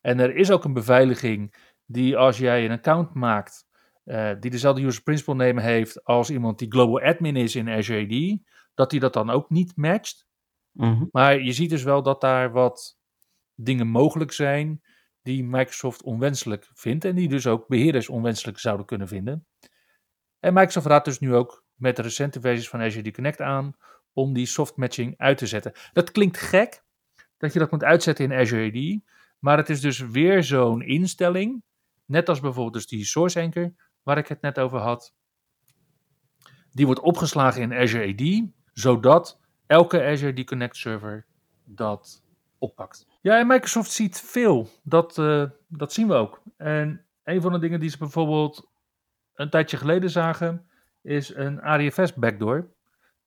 En 0.00 0.18
er 0.18 0.36
is 0.36 0.50
ook 0.50 0.64
een 0.64 0.72
beveiliging 0.72 1.54
die 1.86 2.16
als 2.16 2.38
jij 2.38 2.64
een 2.64 2.70
account 2.70 3.14
maakt 3.14 3.68
uh, 4.04 4.30
die 4.40 4.50
dezelfde 4.50 4.82
user 4.82 5.02
principal 5.02 5.34
name 5.34 5.60
heeft 5.60 6.04
als 6.04 6.30
iemand 6.30 6.58
die 6.58 6.70
global 6.70 7.00
admin 7.00 7.36
is 7.36 7.56
in 7.56 7.68
Azure 7.68 8.04
AD, 8.04 8.38
dat 8.74 8.90
die 8.90 9.00
dat 9.00 9.12
dan 9.12 9.30
ook 9.30 9.50
niet 9.50 9.76
matcht. 9.76 10.26
Mm 10.72 10.94
-hmm. 10.94 11.08
Maar 11.10 11.40
je 11.40 11.52
ziet 11.52 11.70
dus 11.70 11.82
wel 11.82 12.02
dat 12.02 12.20
daar 12.20 12.52
wat 12.52 12.98
dingen 13.54 13.86
mogelijk 13.86 14.32
zijn 14.32 14.80
die 15.22 15.44
Microsoft 15.44 16.02
onwenselijk 16.02 16.70
vindt 16.74 17.04
en 17.04 17.14
die 17.14 17.28
dus 17.28 17.46
ook 17.46 17.68
beheerders 17.68 18.08
onwenselijk 18.08 18.58
zouden 18.58 18.86
kunnen 18.86 19.08
vinden. 19.08 19.46
En 20.38 20.54
Microsoft 20.54 20.86
raadt 20.86 21.04
dus 21.04 21.18
nu 21.18 21.34
ook 21.34 21.64
met 21.74 21.96
de 21.96 22.02
recente 22.02 22.40
versies 22.40 22.68
van 22.68 22.80
Azure 22.80 23.08
AD 23.08 23.14
Connect 23.14 23.40
aan 23.40 23.72
om 24.12 24.32
die 24.32 24.46
soft 24.46 24.76
matching 24.76 25.14
uit 25.18 25.38
te 25.38 25.46
zetten. 25.46 25.72
Dat 25.92 26.10
klinkt 26.10 26.38
gek 26.38 26.84
dat 27.36 27.52
je 27.52 27.58
dat 27.58 27.70
moet 27.70 27.84
uitzetten 27.84 28.24
in 28.24 28.38
Azure 28.38 28.66
AD, 28.66 29.02
maar 29.40 29.56
het 29.56 29.68
is 29.68 29.80
dus 29.80 29.98
weer 29.98 30.44
zo'n 30.44 30.82
instelling, 30.82 31.62
net 32.04 32.28
als 32.28 32.40
bijvoorbeeld 32.40 32.74
dus 32.74 32.86
die 32.86 33.04
Source 33.04 33.40
Anchor, 33.40 33.72
waar 34.02 34.18
ik 34.18 34.28
het 34.28 34.40
net 34.40 34.58
over 34.58 34.78
had. 34.78 35.14
Die 36.72 36.86
wordt 36.86 37.00
opgeslagen 37.00 37.62
in 37.62 37.72
Azure 37.72 38.12
AD, 38.12 38.50
zodat 38.72 39.40
elke 39.66 40.04
Azure 40.04 40.32
AD 40.32 40.44
Connect 40.44 40.76
server 40.76 41.26
dat 41.64 42.24
oppakt. 42.58 43.06
Ja, 43.20 43.38
en 43.38 43.46
Microsoft 43.46 43.90
ziet 43.90 44.20
veel. 44.20 44.68
Dat, 44.82 45.18
uh, 45.18 45.44
dat 45.68 45.92
zien 45.92 46.08
we 46.08 46.14
ook. 46.14 46.42
En 46.56 47.06
een 47.22 47.40
van 47.40 47.52
de 47.52 47.58
dingen 47.58 47.80
die 47.80 47.90
ze 47.90 47.98
bijvoorbeeld 47.98 48.70
een 49.34 49.50
tijdje 49.50 49.76
geleden 49.76 50.10
zagen, 50.10 50.68
is 51.02 51.34
een 51.34 51.60
ADFS 51.60 52.14
backdoor. 52.14 52.74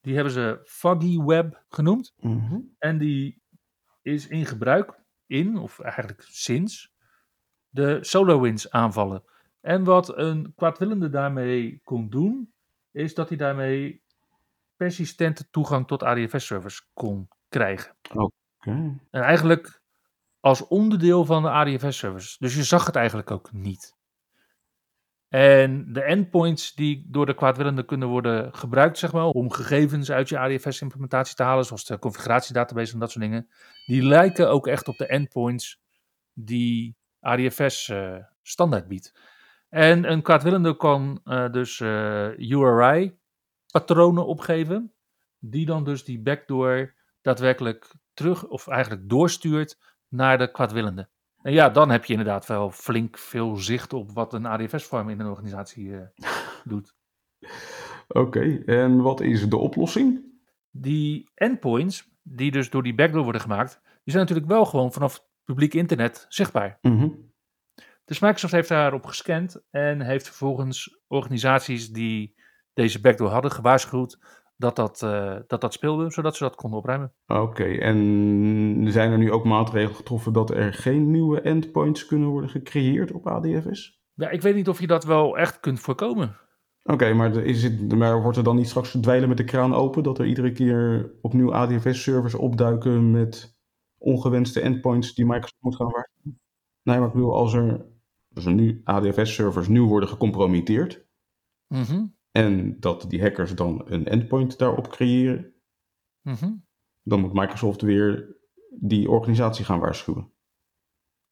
Die 0.02 0.16
hebben 0.16 0.34
ze 0.34 0.62
Foggy 0.66 1.18
Web 1.20 1.64
genoemd. 1.70 2.14
Mm 2.20 2.40
-hmm. 2.40 2.76
En 2.80 2.98
die 2.98 3.42
is 4.02 4.28
in 4.28 4.46
gebruik 4.46 5.03
in, 5.34 5.58
of 5.58 5.80
eigenlijk 5.80 6.24
sinds, 6.28 6.94
de 7.70 7.98
SolarWinds 8.02 8.72
aanvallen. 8.72 9.24
En 9.62 9.84
wat 9.84 10.18
een 10.18 10.54
kwaadwillende 10.56 11.10
daarmee 11.10 11.80
kon 11.84 12.10
doen, 12.10 12.54
is 12.92 13.14
dat 13.14 13.30
hij 13.30 13.38
daarmee 13.38 14.04
persistente 14.76 15.50
toegang 15.50 15.88
tot 15.88 16.04
ADFS-servers 16.04 16.90
kon 16.94 17.28
krijgen. 17.50 17.96
Oké. 18.12 18.22
Okay. 18.58 19.00
En 19.12 19.22
eigenlijk 19.22 19.82
als 20.40 20.68
onderdeel 20.68 21.26
van 21.26 21.42
de 21.42 21.50
ADFS-servers. 21.50 22.38
Dus 22.38 22.56
je 22.56 22.64
zag 22.64 22.86
het 22.86 22.96
eigenlijk 22.96 23.32
ook 23.32 23.52
niet. 23.52 23.96
En 25.34 25.94
de 25.94 26.02
endpoints 26.02 26.76
die 26.76 27.06
door 27.08 27.26
de 27.26 27.36
kwaadwillende 27.36 27.86
kunnen 27.86 28.08
worden 28.08 28.54
gebruikt, 28.56 28.98
zeg 28.98 29.12
maar, 29.12 29.26
om 29.26 29.52
gegevens 29.52 30.12
uit 30.12 30.30
je 30.30 30.40
ADFS-implementatie 30.40 31.36
te 31.36 31.44
halen, 31.44 31.66
zoals 31.66 31.86
de 31.86 32.00
configuratiedatabase 32.00 32.94
en 32.94 33.00
dat 33.00 33.12
soort 33.12 33.24
dingen, 33.24 33.50
die 33.86 34.04
lijken 34.04 34.50
ook 34.50 34.68
echt 34.68 34.88
op 34.88 34.98
de 34.98 35.06
endpoints 35.06 35.82
die 36.34 36.96
ADFS 37.20 37.88
uh, 37.88 38.16
standaard 38.42 38.88
biedt. 38.88 39.14
En 39.70 40.12
een 40.12 40.22
kwaadwillende 40.22 40.78
kan 40.78 41.22
uh, 41.26 41.52
dus 41.52 41.80
uh, 41.80 42.38
URI-patronen 42.38 44.26
opgeven, 44.26 44.94
die 45.40 45.66
dan 45.66 45.84
dus 45.84 46.04
die 46.04 46.20
backdoor 46.20 46.94
daadwerkelijk 47.22 47.92
terug, 48.14 48.48
of 48.48 48.68
eigenlijk 48.68 49.10
doorstuurt 49.10 49.80
naar 50.08 50.38
de 50.38 50.52
kwaadwillende. 50.52 51.10
En 51.44 51.54
ja, 51.54 51.70
dan 51.70 51.90
heb 51.90 52.06
je 52.06 52.14
inderdaad 52.14 52.46
wel 52.46 52.72
flink 52.72 53.18
veel 53.18 53.56
zicht 53.56 53.94
op 53.94 54.12
wat 54.12 54.34
een 54.34 54.46
ADFS-vorm 54.46 55.10
in 55.10 55.20
een 55.20 55.28
organisatie 55.28 55.86
uh, 55.86 56.02
doet. 56.64 56.96
Oké, 58.08 58.20
okay, 58.20 58.62
en 58.66 59.02
wat 59.02 59.22
is 59.22 59.50
de 59.50 59.58
oplossing? 59.58 60.22
Die 60.72 61.30
endpoints, 61.34 62.10
die 62.22 62.52
dus 62.52 62.70
door 62.70 62.84
die 62.84 62.96
backdoor 62.96 63.24
worden 63.24 63.42
gemaakt, 63.42 63.82
die 63.84 64.14
zijn 64.14 64.26
natuurlijk 64.26 64.52
wel 64.52 64.66
gewoon 64.66 64.94
vanaf 64.94 65.14
het 65.14 65.24
publiek 65.44 65.74
internet 65.74 66.26
zichtbaar. 66.30 66.78
Mm 66.82 66.98
-hmm. 66.98 67.32
Dus 68.06 68.20
Microsoft 68.20 68.54
heeft 68.54 68.70
daarop 68.70 69.06
gescand 69.06 69.64
en 69.70 70.02
heeft 70.02 70.26
vervolgens 70.26 71.00
organisaties 71.08 71.92
die 71.92 72.36
deze 72.74 73.02
backdoor 73.02 73.30
hadden 73.30 73.52
gewaarschuwd 73.52 74.20
dat 74.56 74.76
dat, 74.76 75.02
uh, 75.04 75.36
dat 75.48 75.62
dat 75.62 75.74
speelde, 75.74 76.12
zodat 76.12 76.36
ze 76.36 76.44
dat 76.44 76.56
konden 76.56 76.80
opruimen. 76.80 77.14
Oké, 77.28 77.42
okay, 77.42 77.80
en 77.80 78.86
zijn 78.88 79.12
er 79.12 79.18
nu 79.18 79.32
ook 79.32 79.44
maatregelen 79.44 79.96
getroffen 79.96 80.34
dat 80.34 80.50
er 80.50 80.74
geen 80.74 81.12
nieuwe 81.12 81.42
endpoints 81.42 82.06
kunnen 82.06 82.30
worden 82.30 82.50
gecreëerd 82.50 83.12
op 83.12 83.28
ADFS? 83.28 84.02
Ja, 84.14 84.30
ik 84.30 84.42
weet 84.42 84.56
niet 84.56 84.70
of 84.70 84.80
je 84.80 84.88
dat 84.88 85.04
wel 85.04 85.38
echt 85.38 85.60
kunt 85.60 85.80
voorkomen. 85.80 86.38
Oké, 86.84 86.94
okay, 86.94 87.14
maar, 87.14 87.36
is 87.36 87.64
het, 87.64 87.96
maar 87.96 88.22
wordt 88.22 88.38
er 88.38 88.44
dan 88.44 88.56
niet 88.56 88.68
straks 88.68 88.92
dweilen 88.92 89.30
met 89.30 89.38
de 89.38 89.44
kraan 89.44 89.74
open, 89.74 90.04
dat 90.04 90.20
er 90.20 90.26
iedere 90.26 90.52
keer 90.52 91.12
opnieuw 91.22 91.54
ADFS-servers 91.54 92.36
opduiken 92.36 93.12
met 93.12 93.58
ongewenste 93.98 94.62
endpoints 94.62 95.14
die 95.14 95.26
Microsoft 95.26 95.62
moet 95.62 95.76
gaan 95.76 95.92
waarschuwen? 95.92 96.42
Nee, 96.84 96.98
maar 96.98 97.08
ik 97.08 97.14
bedoel, 97.14 97.34
als 97.34 97.54
er, 97.54 97.86
als 98.34 98.46
er 98.46 98.54
nu 98.54 98.82
ADFS-servers 98.84 99.68
nieuw 99.68 99.88
worden 99.88 100.10
gecompromitteerd, 100.10 101.06
mm 101.68 101.84
-hmm. 101.84 102.16
En 102.34 102.80
dat 102.80 103.06
die 103.10 103.22
hackers 103.22 103.56
dan 103.56 103.82
een 103.86 104.06
endpoint 104.06 104.58
daarop 104.58 104.88
creëren. 104.88 105.54
Mm 106.22 106.34
-hmm. 106.34 106.66
Dan 107.04 107.20
moet 107.20 107.34
Microsoft 107.34 107.82
weer 107.82 108.36
die 108.70 109.10
organisatie 109.10 109.66
gaan 109.66 109.80
waarschuwen. 109.80 110.32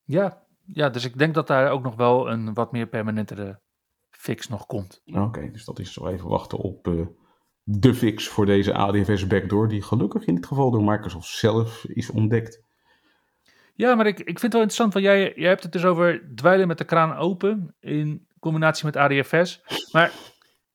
Ja, 0.03 0.47
ja, 0.65 0.89
dus 0.89 1.05
ik 1.05 1.17
denk 1.17 1.33
dat 1.33 1.47
daar 1.47 1.71
ook 1.71 1.83
nog 1.83 1.95
wel 1.95 2.29
een 2.29 2.53
wat 2.53 2.71
meer 2.71 2.87
permanentere 2.87 3.59
fix 4.09 4.47
nog 4.47 4.65
komt. 4.65 5.01
Oké, 5.05 5.19
okay, 5.19 5.51
dus 5.51 5.65
dat 5.65 5.79
is 5.79 5.93
zo 5.93 6.07
even 6.07 6.29
wachten 6.29 6.57
op 6.57 6.87
uh, 6.87 7.05
de 7.63 7.93
fix 7.93 8.27
voor 8.27 8.45
deze 8.45 8.73
ADFS 8.73 9.27
backdoor, 9.27 9.67
die 9.67 9.81
gelukkig 9.81 10.25
in 10.25 10.35
dit 10.35 10.45
geval 10.45 10.71
door 10.71 10.83
Microsoft 10.83 11.27
zelf 11.27 11.85
is 11.85 12.09
ontdekt. 12.09 12.63
Ja, 13.73 13.95
maar 13.95 14.07
ik, 14.07 14.19
ik 14.19 14.25
vind 14.25 14.41
het 14.41 14.53
wel 14.53 14.61
interessant, 14.61 14.93
want 14.93 15.05
jij, 15.05 15.33
jij 15.35 15.49
hebt 15.49 15.63
het 15.63 15.71
dus 15.71 15.85
over 15.85 16.35
dweilen 16.35 16.67
met 16.67 16.77
de 16.77 16.83
kraan 16.83 17.15
open 17.15 17.75
in 17.79 18.27
combinatie 18.39 18.85
met 18.85 18.95
ADFS. 18.95 19.61
Maar 19.91 20.11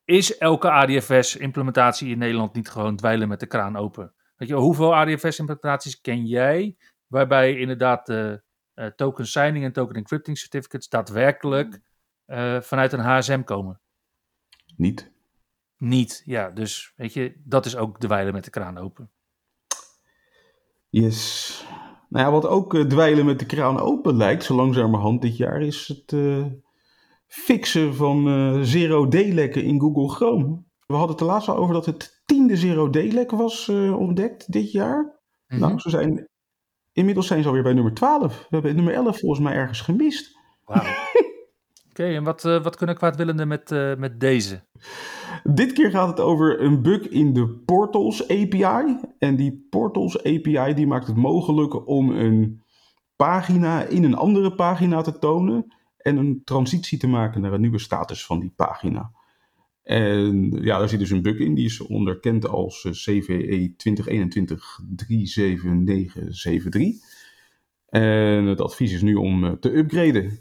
is 0.06 0.38
elke 0.38 0.70
ADFS-implementatie 0.70 2.10
in 2.10 2.18
Nederland 2.18 2.54
niet 2.54 2.68
gewoon 2.68 2.96
dweilen 2.96 3.28
met 3.28 3.40
de 3.40 3.46
kraan 3.46 3.76
open? 3.76 4.12
Weet 4.36 4.48
je, 4.48 4.54
hoeveel 4.54 4.94
ADFS-implementaties 4.94 6.00
ken 6.00 6.26
jij 6.26 6.76
waarbij 7.06 7.58
inderdaad 7.58 8.06
de 8.06 8.42
uh, 8.74 8.86
token 8.86 9.26
signing 9.26 9.64
en 9.64 9.72
token 9.72 9.94
encrypting 9.94 10.38
certificates 10.38 10.88
daadwerkelijk 10.88 11.80
uh, 12.26 12.60
vanuit 12.60 12.92
een 12.92 13.00
HSM 13.00 13.42
komen? 13.42 13.80
Niet. 14.76 15.12
Niet, 15.76 16.22
ja. 16.24 16.50
Dus 16.50 16.92
weet 16.96 17.12
je, 17.12 17.40
dat 17.44 17.66
is 17.66 17.76
ook 17.76 18.00
dweilen 18.00 18.32
met 18.32 18.44
de 18.44 18.50
kraan 18.50 18.78
open. 18.78 19.10
Yes. 20.88 21.64
Nou 22.08 22.24
ja, 22.24 22.30
wat 22.30 22.46
ook 22.46 22.74
uh, 22.74 22.84
dweilen 22.84 23.24
met 23.24 23.38
de 23.38 23.46
kraan 23.46 23.80
open 23.80 24.16
lijkt, 24.16 24.44
zo 24.44 24.54
langzamerhand 24.54 25.22
dit 25.22 25.36
jaar, 25.36 25.60
is 25.62 25.88
het 25.88 26.12
fixen 27.26 27.94
van 27.94 28.28
uh, 28.28 28.60
zero-day-lekken 28.62 29.64
in 29.64 29.80
Google 29.80 30.08
Chrome. 30.08 30.64
We 30.86 30.94
hadden 30.94 31.10
het 31.10 31.20
er 31.20 31.26
laatst 31.26 31.48
al 31.48 31.56
over 31.56 31.74
dat 31.74 31.86
het 31.86 32.22
tiende 32.26 32.56
zero-day-lek 32.56 33.30
was 33.30 33.68
uh, 33.68 33.98
ontdekt 33.98 34.52
dit 34.52 34.72
jaar. 34.72 35.02
Mm 35.02 35.12
-hmm. 35.46 35.58
Nou, 35.58 35.78
ze 35.78 35.90
zijn, 35.90 36.28
inmiddels 36.92 37.26
zijn 37.26 37.42
ze 37.42 37.48
alweer 37.48 37.62
bij 37.62 37.72
nummer 37.72 37.94
12. 37.94 38.38
We 38.38 38.46
hebben 38.50 38.74
nummer 38.74 38.94
11 38.94 39.18
volgens 39.18 39.40
mij 39.40 39.54
ergens 39.54 39.80
gemist. 39.80 40.38
Wauw. 40.64 40.82
Oké, 41.88 42.04
okay, 42.04 42.16
en 42.16 42.24
wat, 42.24 42.44
uh, 42.44 42.62
wat 42.62 42.76
kunnen 42.76 42.96
kwaadwillenden 42.96 43.48
met, 43.48 43.70
met 43.98 44.20
deze? 44.20 44.64
Dit 45.44 45.72
keer 45.72 45.90
gaat 45.90 46.08
het 46.08 46.20
over 46.20 46.60
een 46.60 46.82
bug 46.82 47.08
in 47.08 47.32
de 47.32 47.48
Portals 47.48 48.28
API. 48.28 49.00
En 49.18 49.36
die 49.36 49.66
Portals 49.70 50.18
API 50.18 50.74
die 50.74 50.86
maakt 50.86 51.06
het 51.06 51.16
mogelijk 51.16 51.86
om 51.86 52.10
een 52.10 52.62
pagina 53.16 53.82
in 53.82 54.04
een 54.04 54.14
andere 54.14 54.54
pagina 54.54 55.02
te 55.02 55.18
tonen 55.18 55.75
en 56.06 56.16
een 56.16 56.40
transitie 56.44 56.98
te 56.98 57.06
maken 57.06 57.40
naar 57.40 57.52
een 57.52 57.60
nieuwe 57.60 57.78
status 57.78 58.26
van 58.26 58.40
die 58.40 58.52
pagina. 58.56 59.10
En 59.82 60.50
ja, 60.50 60.78
daar 60.78 60.88
zit 60.88 60.98
dus 60.98 61.10
een 61.10 61.22
bug 61.22 61.38
in, 61.38 61.54
die 61.54 61.64
is 61.64 61.80
onderkend 61.80 62.48
als 62.48 62.84
eh, 62.84 62.92
CVE 62.92 63.74
2021-37973. 63.76 63.76
En 67.88 68.44
het 68.44 68.60
advies 68.60 68.92
is 68.92 69.02
nu 69.02 69.14
om 69.14 69.44
eh, 69.44 69.52
te 69.52 69.76
upgraden. 69.76 70.38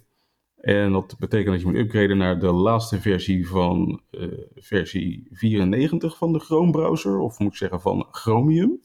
En 0.56 0.92
dat 0.92 1.16
betekent 1.20 1.52
dat 1.52 1.60
je 1.62 1.68
moet 1.68 1.76
upgraden 1.76 2.18
naar 2.18 2.40
de 2.40 2.52
laatste 2.52 3.02
versie 3.02 3.48
van 3.48 4.02
uh, 4.12 4.28
versie 4.56 5.28
94 5.32 6.18
van 6.18 6.34
de 6.34 6.40
Chrome 6.40 6.72
browser, 6.72 7.20
of 7.20 7.40
moet 7.40 7.52
ik 7.52 7.58
zeggen 7.58 7.82
van 7.82 8.08
Chromium. 8.12 8.80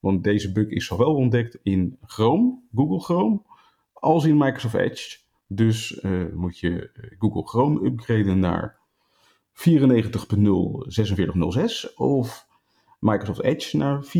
Want 0.00 0.24
deze 0.24 0.52
bug 0.52 0.68
is 0.68 0.86
zowel 0.86 1.14
ontdekt 1.14 1.58
in 1.62 1.98
Chrome, 2.02 2.60
Google 2.74 3.00
Chrome, 3.00 3.42
als 3.92 4.24
in 4.24 4.36
Microsoft 4.36 4.74
Edge. 4.74 5.26
Dus 5.48 6.02
uh, 6.02 6.32
moet 6.34 6.58
je 6.58 6.90
Google 7.18 7.46
Chrome 7.46 7.86
upgraden 7.86 8.38
naar 8.38 8.78
94.0.4606 9.52 11.94
of 11.94 12.46
Microsoft 13.00 13.42
Edge 13.42 13.76
naar 13.76 14.04
94.0.992. 14.04 14.10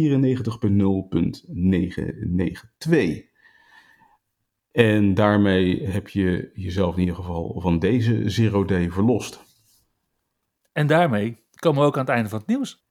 En 4.71 5.15
daarmee 5.15 5.87
heb 5.87 6.09
je 6.09 6.51
jezelf 6.55 6.95
in 6.95 7.01
ieder 7.01 7.15
geval 7.15 7.61
van 7.61 7.79
deze 7.79 8.31
zero 8.31 8.65
day 8.65 8.91
verlost. 8.91 9.41
En 10.73 10.87
daarmee 10.87 11.47
komen 11.57 11.81
we 11.81 11.87
ook 11.87 11.97
aan 11.97 12.05
het 12.05 12.15
einde 12.15 12.29
van 12.29 12.39
het 12.39 12.49
nieuws. 12.49 12.88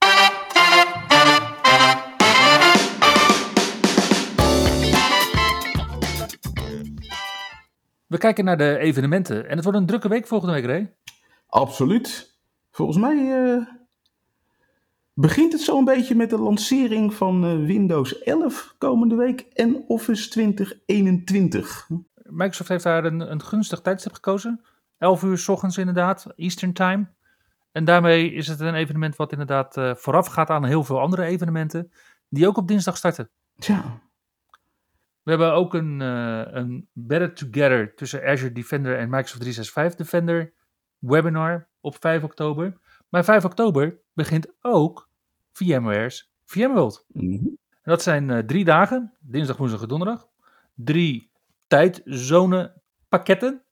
We 8.08 8.18
kijken 8.18 8.44
naar 8.44 8.56
de 8.56 8.78
evenementen 8.78 9.48
en 9.48 9.54
het 9.54 9.64
wordt 9.64 9.78
een 9.78 9.86
drukke 9.86 10.08
week 10.08 10.26
volgende 10.26 10.54
week, 10.54 10.64
Ray. 10.64 10.94
Absoluut. 11.46 12.36
Volgens 12.70 12.98
mij 12.98 13.16
uh, 13.16 13.66
begint 15.14 15.52
het 15.52 15.60
zo 15.60 15.78
een 15.78 15.84
beetje 15.84 16.14
met 16.14 16.30
de 16.30 16.38
lancering 16.38 17.14
van 17.14 17.44
uh, 17.44 17.66
Windows 17.66 18.22
11 18.22 18.74
komende 18.78 19.14
week 19.14 19.40
en 19.40 19.84
Office 19.86 20.28
2021. 20.28 21.88
Microsoft 22.22 22.68
heeft 22.68 22.84
daar 22.84 23.04
een, 23.04 23.30
een 23.30 23.42
gunstig 23.42 23.80
tijdstip 23.80 24.12
gekozen. 24.12 24.60
11 24.98 25.22
uur 25.22 25.38
s 25.38 25.48
ochtends 25.48 25.78
inderdaad, 25.78 26.26
Eastern 26.36 26.72
Time. 26.72 27.08
En 27.72 27.84
daarmee 27.84 28.32
is 28.32 28.48
het 28.48 28.60
een 28.60 28.74
evenement 28.74 29.16
wat 29.16 29.32
inderdaad 29.32 29.76
uh, 29.76 29.94
vooraf 29.94 30.26
gaat 30.26 30.50
aan 30.50 30.64
heel 30.64 30.84
veel 30.84 31.00
andere 31.00 31.24
evenementen. 31.24 31.92
Die 32.28 32.46
ook 32.46 32.56
op 32.56 32.68
dinsdag 32.68 32.96
starten. 32.96 33.30
Tja. 33.58 34.00
We 35.28 35.34
hebben 35.34 35.52
ook 35.52 35.74
een, 35.74 36.00
uh, 36.00 36.42
een 36.46 36.88
Better 36.92 37.34
Together 37.34 37.94
tussen 37.94 38.24
Azure 38.24 38.52
Defender 38.52 38.98
en 38.98 39.08
Microsoft 39.08 39.40
365 39.40 40.06
Defender 40.06 40.52
webinar 40.98 41.68
op 41.80 41.96
5 42.00 42.22
oktober. 42.22 42.78
Maar 43.08 43.24
5 43.24 43.44
oktober 43.44 43.98
begint 44.12 44.54
ook 44.60 45.08
VMware's 45.52 46.32
VMworld. 46.44 47.04
Mm 47.08 47.36
-hmm. 47.36 47.58
En 47.70 47.90
dat 47.90 48.02
zijn 48.02 48.28
uh, 48.28 48.38
drie 48.38 48.64
dagen, 48.64 49.14
dinsdag, 49.20 49.56
woensdag 49.56 49.82
en 49.82 49.88
donderdag. 49.88 50.28
Drie 50.74 51.30
tijdzone 51.66 52.80
pakketten. 53.08 53.62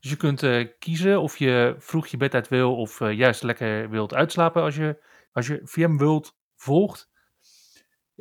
Dus 0.00 0.10
je 0.10 0.16
kunt 0.16 0.42
uh, 0.42 0.68
kiezen 0.78 1.20
of 1.20 1.36
je 1.36 1.74
vroeg 1.78 2.06
je 2.06 2.16
bed 2.16 2.34
uit 2.34 2.48
wil 2.48 2.76
of 2.76 2.98
juist 2.98 3.42
lekker 3.42 3.90
wilt 3.90 4.14
uitslapen 4.14 4.62
als 4.62 4.76
je, 4.76 5.02
als 5.32 5.46
je 5.46 5.60
VMworld 5.64 6.36
volgt. 6.56 7.09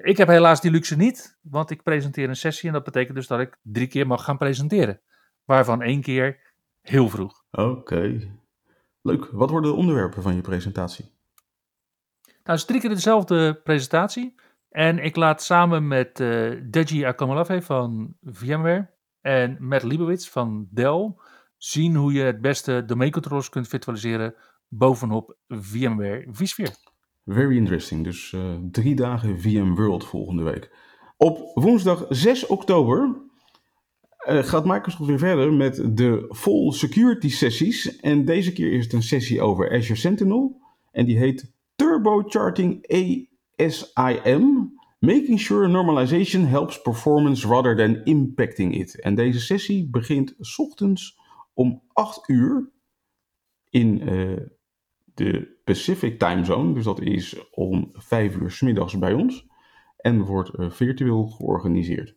Ik 0.02 0.18
heb 0.18 0.28
helaas 0.28 0.62
die 0.62 0.72
luxe 0.72 0.96
niet, 0.96 1.40
want 1.42 1.70
ik 1.70 1.84
presenteer 1.84 2.30
een 2.30 2.36
sessie 2.36 2.68
en 2.68 2.74
dat 2.74 2.84
betekent 2.84 3.16
dus 3.16 3.28
dat 3.28 3.40
ik 3.40 3.58
drie 3.62 3.88
keer 3.88 4.08
mag 4.08 4.24
gaan 4.24 4.38
presenteren. 4.38 5.02
Waarvan 5.46 5.82
één 5.82 6.02
keer 6.02 6.40
heel 6.82 7.10
vroeg. 7.10 7.44
Oké. 7.52 7.70
Okay. 7.70 8.32
Leuk. 9.02 9.30
Wat 9.32 9.50
worden 9.50 9.72
de 9.72 9.78
onderwerpen 9.78 10.22
van 10.22 10.36
je 10.36 10.42
presentatie? 10.42 11.06
Nou, 12.26 12.36
het 12.44 12.56
is 12.60 12.66
drie 12.66 12.80
keer 12.80 12.90
dezelfde 12.90 13.62
presentatie. 13.64 14.36
En 14.70 15.00
ik 15.00 15.16
laat 15.16 15.44
samen 15.44 15.88
met 15.88 16.20
uh, 16.20 16.62
Deji 16.70 17.04
Akamolave 17.04 17.62
van 17.62 18.16
VMware 18.22 18.90
en 19.22 19.58
Matt 19.60 19.84
Liebowitz 19.84 20.30
van 20.30 20.68
Dell 20.72 21.14
zien 21.58 21.96
hoe 21.96 22.14
je 22.14 22.24
het 22.24 22.42
beste 22.42 22.86
domeincontrollers 22.86 23.50
kunt 23.50 23.68
virtualiseren 23.68 24.36
bovenop 24.68 25.38
VMware 25.48 26.28
vSphere. 26.32 26.76
Very 27.32 27.56
interesting. 27.58 28.04
Dus 28.04 28.32
uh, 28.32 28.56
drie 28.72 28.96
dagen 28.96 29.42
VMworld 29.42 30.06
volgende 30.06 30.44
week. 30.44 30.72
Op 31.18 31.52
woensdag 31.54 32.06
6 32.10 32.46
oktober 32.46 33.22
uh, 34.30 34.44
gaat 34.44 34.66
Microsoft 34.66 35.06
weer 35.06 35.20
verder 35.20 35.54
met 35.54 35.98
de 35.98 36.30
full 36.36 36.72
security 36.72 37.30
sessies. 37.30 38.00
En 38.00 38.26
deze 38.26 38.54
keer 38.54 38.72
is 38.72 38.84
het 38.84 38.94
een 38.94 39.04
sessie 39.04 39.42
over 39.42 39.72
Azure 39.72 39.96
Sentinel. 40.00 40.62
En 40.92 41.06
die 41.06 41.18
heet 41.18 41.54
Turbocharting 41.76 42.88
ASIM. 43.58 44.78
Making 45.00 45.40
sure 45.40 45.68
normalization 45.68 46.46
helps 46.46 46.82
performance 46.82 47.48
rather 47.48 47.76
than 47.76 48.04
impacting 48.04 48.76
it. 48.76 49.00
En 49.00 49.16
deze 49.16 49.40
sessie 49.40 49.90
begint 49.90 50.58
ochtends 50.58 51.20
om 51.54 51.82
8 51.94 52.30
uur 52.30 52.72
in 53.70 54.14
uh, 54.14 54.40
de 55.20 55.58
Pacific 55.64 56.20
Time 56.20 56.46
Zone. 56.46 56.74
Dus 56.74 56.84
dat 56.84 57.02
is 57.02 57.36
om 57.52 57.90
5 57.94 58.36
uur 58.36 58.52
s 58.52 58.62
middags 58.62 58.98
bij 58.98 59.14
ons. 59.14 59.48
En 59.98 60.22
wordt 60.22 60.52
uh, 60.60 60.70
virtueel 60.70 61.28
georganiseerd. 61.28 62.16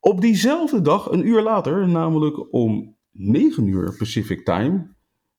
Op 0.00 0.20
diezelfde 0.20 0.80
dag, 0.80 1.10
een 1.10 1.26
uur 1.26 1.42
later, 1.42 1.88
namelijk 1.88 2.52
om 2.52 2.96
9 3.12 3.66
uur 3.66 3.94
Pacific 3.98 4.44
Time, 4.44 4.94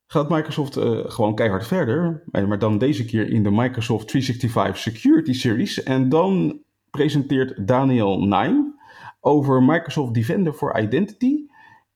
gaat 0.07 0.29
Microsoft 0.29 0.77
uh, 0.77 0.99
gewoon 1.05 1.35
keihard 1.35 1.67
verder. 1.67 2.23
Maar 2.31 2.59
dan 2.59 2.77
deze 2.77 3.05
keer 3.05 3.29
in 3.29 3.43
de 3.43 3.51
Microsoft 3.51 4.07
365 4.07 4.77
Security 4.77 5.33
Series. 5.33 5.83
En 5.83 6.09
dan 6.09 6.61
presenteert 6.89 7.67
Daniel 7.67 8.19
Nine 8.19 8.75
over 9.19 9.63
Microsoft 9.63 10.13
Defender 10.13 10.53
for 10.53 10.79
Identity. 10.79 11.45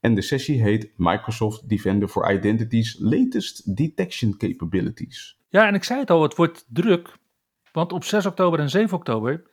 En 0.01 0.15
de 0.15 0.21
sessie 0.21 0.61
heet 0.61 0.91
Microsoft 0.95 1.69
Defender 1.69 2.07
for 2.07 2.31
Identity's 2.31 2.97
Latest 2.99 3.75
Detection 3.75 4.37
Capabilities. 4.37 5.37
Ja, 5.49 5.67
en 5.67 5.73
ik 5.73 5.83
zei 5.83 5.99
het 5.99 6.09
al, 6.09 6.21
het 6.21 6.35
wordt 6.35 6.65
druk. 6.67 7.17
Want 7.71 7.91
op 7.91 8.03
6 8.03 8.25
oktober 8.25 8.59
en 8.59 8.69
7 8.69 8.97
oktober 8.97 9.43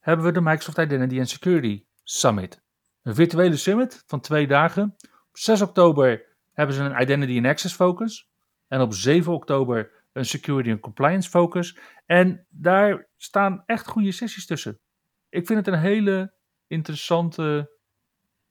hebben 0.00 0.26
we 0.26 0.32
de 0.32 0.40
Microsoft 0.40 0.78
Identity 0.78 1.18
and 1.18 1.28
Security 1.28 1.84
Summit. 2.02 2.62
Een 3.02 3.14
virtuele 3.14 3.56
summit 3.56 4.02
van 4.06 4.20
twee 4.20 4.46
dagen. 4.46 4.94
Op 5.28 5.36
6 5.36 5.62
oktober 5.62 6.24
hebben 6.52 6.74
ze 6.74 6.82
een 6.82 7.02
Identity 7.02 7.36
and 7.36 7.46
Access 7.46 7.74
focus. 7.74 8.30
En 8.68 8.80
op 8.80 8.94
7 8.94 9.32
oktober 9.32 9.90
een 10.12 10.24
Security 10.24 10.70
and 10.70 10.80
Compliance 10.80 11.30
focus. 11.30 11.78
En 12.06 12.46
daar 12.48 13.08
staan 13.16 13.62
echt 13.66 13.86
goede 13.86 14.12
sessies 14.12 14.46
tussen. 14.46 14.78
Ik 15.28 15.46
vind 15.46 15.66
het 15.66 15.74
een 15.74 15.80
hele 15.80 16.32
interessante 16.66 17.70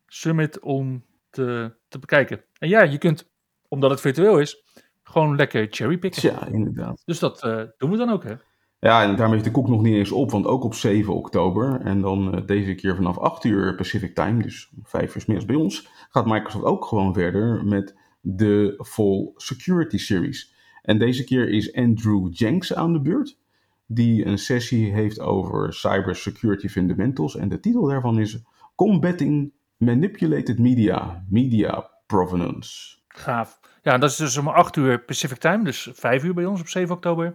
summit 0.05 0.59
om 0.59 1.05
te, 1.29 1.75
te 1.87 1.99
bekijken. 1.99 2.43
En 2.59 2.69
ja, 2.69 2.81
je 2.81 2.97
kunt, 2.97 3.29
omdat 3.67 3.89
het 3.89 4.01
virtueel 4.01 4.39
is, 4.39 4.63
gewoon 5.03 5.35
lekker 5.35 5.67
cherrypicken. 5.69 6.31
Ja, 6.31 6.47
inderdaad. 6.47 7.01
Dus 7.05 7.19
dat 7.19 7.43
uh, 7.43 7.63
doen 7.77 7.91
we 7.91 7.97
dan 7.97 8.09
ook, 8.09 8.23
hè? 8.23 8.33
Ja, 8.79 9.03
en 9.03 9.15
daarmee 9.15 9.37
is 9.37 9.43
de 9.43 9.51
koek 9.51 9.67
nog 9.67 9.81
niet 9.81 9.95
eens 9.95 10.11
op, 10.11 10.31
want 10.31 10.45
ook 10.45 10.63
op 10.63 10.73
7 10.73 11.13
oktober, 11.13 11.81
en 11.81 12.01
dan 12.01 12.35
uh, 12.35 12.45
deze 12.45 12.75
keer 12.75 12.95
vanaf 12.95 13.17
8 13.17 13.43
uur 13.43 13.75
Pacific 13.75 14.15
Time, 14.15 14.43
dus 14.43 14.71
5 14.83 15.15
uur 15.15 15.23
middags 15.27 15.45
bij 15.45 15.55
ons, 15.55 15.89
gaat 16.09 16.25
Microsoft 16.25 16.65
ook 16.65 16.85
gewoon 16.85 17.13
verder 17.13 17.65
met 17.65 17.95
de 18.21 18.83
Full 18.85 19.31
Security 19.35 19.97
Series. 19.97 20.53
En 20.81 20.99
deze 20.99 21.23
keer 21.23 21.49
is 21.49 21.73
Andrew 21.73 22.27
Jenks 22.31 22.73
aan 22.73 22.93
de 22.93 23.01
beurt, 23.01 23.37
die 23.85 24.25
een 24.25 24.37
sessie 24.37 24.91
heeft 24.93 25.19
over 25.19 25.73
Cybersecurity 25.73 26.67
Fundamentals. 26.67 27.35
En 27.35 27.49
de 27.49 27.59
titel 27.59 27.85
daarvan 27.85 28.19
is 28.19 28.43
Combating 28.75 29.51
Manipulated 29.77 30.59
Media, 30.59 31.25
Media 31.29 31.91
Provenance. 32.05 32.97
Gaaf. 33.07 33.59
Ja, 33.81 33.97
dat 33.97 34.09
is 34.09 34.15
dus 34.15 34.37
om 34.37 34.47
8 34.47 34.75
uur 34.75 35.03
Pacific 35.03 35.37
Time, 35.37 35.63
dus 35.63 35.89
5 35.93 36.23
uur 36.23 36.33
bij 36.33 36.45
ons 36.45 36.59
op 36.59 36.67
7 36.67 36.95
oktober. 36.95 37.33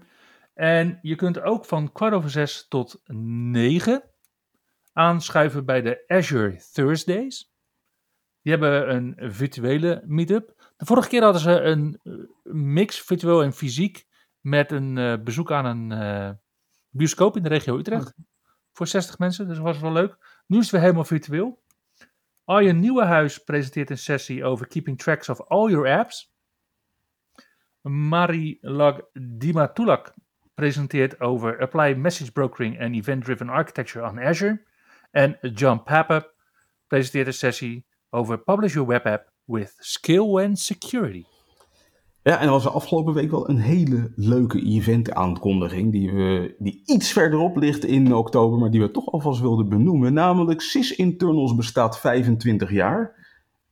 En 0.55 0.99
je 1.03 1.15
kunt 1.15 1.41
ook 1.41 1.65
van 1.65 1.93
kwart 1.93 2.13
over 2.13 2.31
6 2.31 2.67
tot 2.69 3.01
9 3.07 4.03
aanschuiven 4.93 5.65
bij 5.65 5.83
de 5.83 6.05
Azure 6.07 6.61
Thursdays. 6.73 7.53
Die 8.43 8.53
hebben 8.53 8.95
een 8.95 9.33
virtuele 9.33 10.03
meetup. 10.07 10.73
De 10.77 10.87
vorige 10.87 11.09
keer 11.09 11.23
hadden 11.23 11.41
ze 11.41 11.61
een 11.61 12.01
eh, 12.03 12.13
mix, 12.53 13.01
virtueel 13.01 13.43
en 13.43 13.53
fysiek, 13.53 14.07
met 14.41 14.73
een 14.73 14.99
eh, 14.99 15.23
bezoek 15.23 15.53
aan 15.53 15.65
een 15.65 15.93
eh, 15.93 16.31
bioscoop 16.89 17.37
in 17.37 17.43
de 17.43 17.49
regio 17.49 17.79
Utrecht. 17.79 18.15
Voor 18.73 18.87
60 18.87 19.19
mensen, 19.19 19.47
dus 19.47 19.57
dat 19.57 19.65
was 19.65 19.81
wel 19.81 19.93
leuk. 19.93 20.43
Nu 20.47 20.57
is 20.57 20.63
het 20.63 20.73
weer 20.73 20.81
helemaal 20.81 21.05
virtueel. 21.05 21.62
Arjen 22.45 22.81
Nieuwenhuis 22.81 23.39
presenteert 23.39 23.91
een 23.91 23.99
sessie 23.99 24.45
over 24.45 24.67
keeping 24.67 24.99
tracks 24.99 25.29
of 25.29 25.41
all 25.41 25.71
your 25.71 25.89
apps. 25.89 26.35
Marie 27.83 28.59
Lag 28.61 29.01
Dimatulak 29.39 30.15
presenteert 30.55 31.21
over 31.21 31.61
Apply 31.61 31.95
Message 31.95 32.33
Brokering 32.33 32.81
and 32.81 32.95
Event-Driven 32.95 33.49
Architecture 33.49 34.07
on 34.07 34.19
Azure. 34.19 34.63
En 35.11 35.39
John 35.55 35.83
Papa 35.83 36.27
presenteert 36.87 37.27
een 37.27 37.35
sessie 37.35 37.87
over 38.11 38.39
Publish 38.39 38.75
Your 38.75 38.89
Web 38.89 39.07
App 39.07 39.31
with 39.45 39.75
Skill 39.79 40.39
and 40.39 40.59
Security. 40.59 41.32
Ja, 42.25 42.39
en 42.39 42.45
er 42.45 42.51
was 42.51 42.69
afgelopen 42.69 43.15
week 43.15 43.31
wel 43.31 43.49
een 43.49 43.59
hele 43.59 44.13
leuke 44.17 44.63
event-aankondiging 44.63 45.93
die, 45.93 46.13
we, 46.13 46.55
die 46.59 46.83
iets 46.87 47.13
verderop 47.13 47.57
ligt 47.57 47.85
in 47.85 48.15
oktober, 48.15 48.59
maar 48.59 48.71
die 48.71 48.81
we 48.81 48.91
toch 48.91 49.13
alvast 49.13 49.41
wilden 49.41 49.69
benoemen. 49.69 50.13
Namelijk 50.13 50.61
SIS 50.61 50.97
Internals 50.97 51.55
bestaat 51.55 51.99
25 52.01 52.71
jaar. 52.71 53.21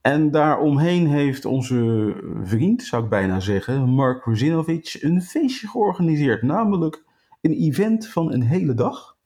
En 0.00 0.30
daaromheen 0.30 1.06
heeft 1.06 1.44
onze 1.44 2.14
vriend, 2.42 2.82
zou 2.82 3.04
ik 3.04 3.08
bijna 3.08 3.40
zeggen, 3.40 3.88
Mark 3.88 4.24
Ruzinovic, 4.24 4.98
een 5.00 5.22
feestje 5.22 5.68
georganiseerd. 5.68 6.42
Namelijk 6.42 7.04
een 7.40 7.52
event 7.52 8.08
van 8.08 8.32
een 8.32 8.42
hele 8.42 8.74
dag. 8.74 9.16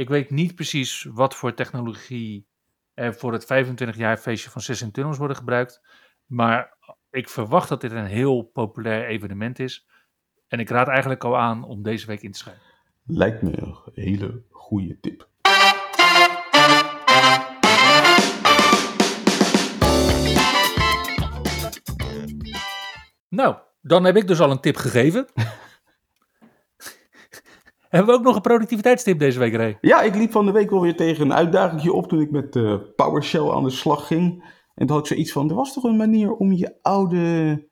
Ik 0.00 0.08
weet 0.08 0.30
niet 0.30 0.54
precies 0.54 1.06
wat 1.12 1.34
voor 1.34 1.54
technologie 1.54 2.46
er 2.94 3.14
voor 3.14 3.32
het 3.32 3.44
25 3.44 3.96
jaar 3.96 4.16
feestje 4.16 4.50
van 4.50 4.62
Sys 4.62 4.84
Tunnels 4.92 5.18
worden 5.18 5.36
gebruikt. 5.36 5.82
Maar 6.26 6.76
ik 7.10 7.28
verwacht 7.28 7.68
dat 7.68 7.80
dit 7.80 7.92
een 7.92 8.04
heel 8.04 8.42
populair 8.42 9.06
evenement 9.06 9.58
is. 9.58 9.86
En 10.48 10.58
ik 10.58 10.68
raad 10.68 10.88
eigenlijk 10.88 11.24
al 11.24 11.38
aan 11.38 11.64
om 11.64 11.82
deze 11.82 12.06
week 12.06 12.22
in 12.22 12.32
te 12.32 12.38
schrijven. 12.38 12.62
Lijkt 13.04 13.42
me 13.42 13.56
een 13.56 13.76
hele 13.94 14.42
goede 14.50 15.00
tip. 15.00 15.28
Nou, 23.28 23.56
dan 23.80 24.04
heb 24.04 24.16
ik 24.16 24.26
dus 24.26 24.40
al 24.40 24.50
een 24.50 24.60
tip 24.60 24.76
gegeven. 24.76 25.26
Hebben 27.90 28.14
we 28.14 28.18
ook 28.20 28.26
nog 28.26 28.34
een 28.34 28.40
productiviteitstip 28.40 29.18
deze 29.18 29.38
week, 29.38 29.54
Ray? 29.54 29.78
Ja, 29.80 30.02
ik 30.02 30.14
liep 30.14 30.32
van 30.32 30.46
de 30.46 30.52
week 30.52 30.70
wel 30.70 30.80
weer 30.80 30.96
tegen 30.96 31.24
een 31.24 31.34
uitdaging 31.34 31.90
op 31.90 32.08
toen 32.08 32.20
ik 32.20 32.30
met 32.30 32.56
uh, 32.56 32.74
PowerShell 32.96 33.50
aan 33.50 33.64
de 33.64 33.70
slag 33.70 34.06
ging. 34.06 34.44
En 34.74 34.86
toen 34.86 34.96
had 34.96 34.98
ik 34.98 35.12
zoiets 35.12 35.32
van, 35.32 35.48
er 35.48 35.54
was 35.54 35.72
toch 35.72 35.84
een 35.84 35.96
manier 35.96 36.32
om 36.32 36.52
je 36.52 36.78
oude 36.82 37.68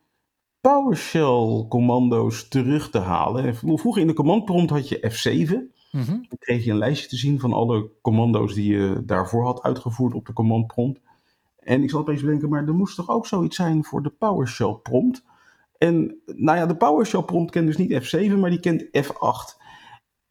PowerShell-commando's 0.61 2.49
terug 2.49 2.91
te 2.91 2.99
halen. 2.99 3.55
Vroeger 3.55 4.01
in 4.01 4.07
de 4.07 4.13
command 4.13 4.71
had 4.71 4.89
je 4.89 5.13
F7. 5.13 5.53
Mm 5.91 6.03
-hmm. 6.03 6.27
Dan 6.29 6.39
kreeg 6.39 6.65
je 6.65 6.71
een 6.71 6.79
lijstje 6.79 7.09
te 7.09 7.17
zien 7.17 7.41
van 7.41 7.53
alle 7.53 7.91
commando's 8.03 8.55
die 8.55 8.73
je 8.73 9.03
daarvoor 9.05 9.45
had 9.45 9.63
uitgevoerd 9.63 10.15
op 10.15 10.27
de 10.27 10.33
command 10.33 10.67
prompt. 10.67 11.01
En 11.59 11.83
ik 11.83 11.91
zat 11.91 12.01
opeens 12.01 12.21
bedenken, 12.21 12.49
maar 12.49 12.67
er 12.67 12.75
moest 12.75 12.97
toch 12.97 13.09
ook 13.09 13.27
zoiets 13.27 13.57
zijn 13.57 13.85
voor 13.85 14.03
de 14.03 14.11
PowerShell 14.11 14.79
prompt? 14.83 15.25
En 15.79 16.21
nou 16.27 16.59
ja, 16.59 16.67
de 16.67 16.77
PowerShell 16.77 17.23
prompt 17.23 17.51
kent 17.51 17.67
dus 17.67 17.77
niet 17.77 17.93
F7, 17.93 18.39
maar 18.39 18.51
die 18.51 18.61
kent 18.61 18.85
F8. 18.85 19.58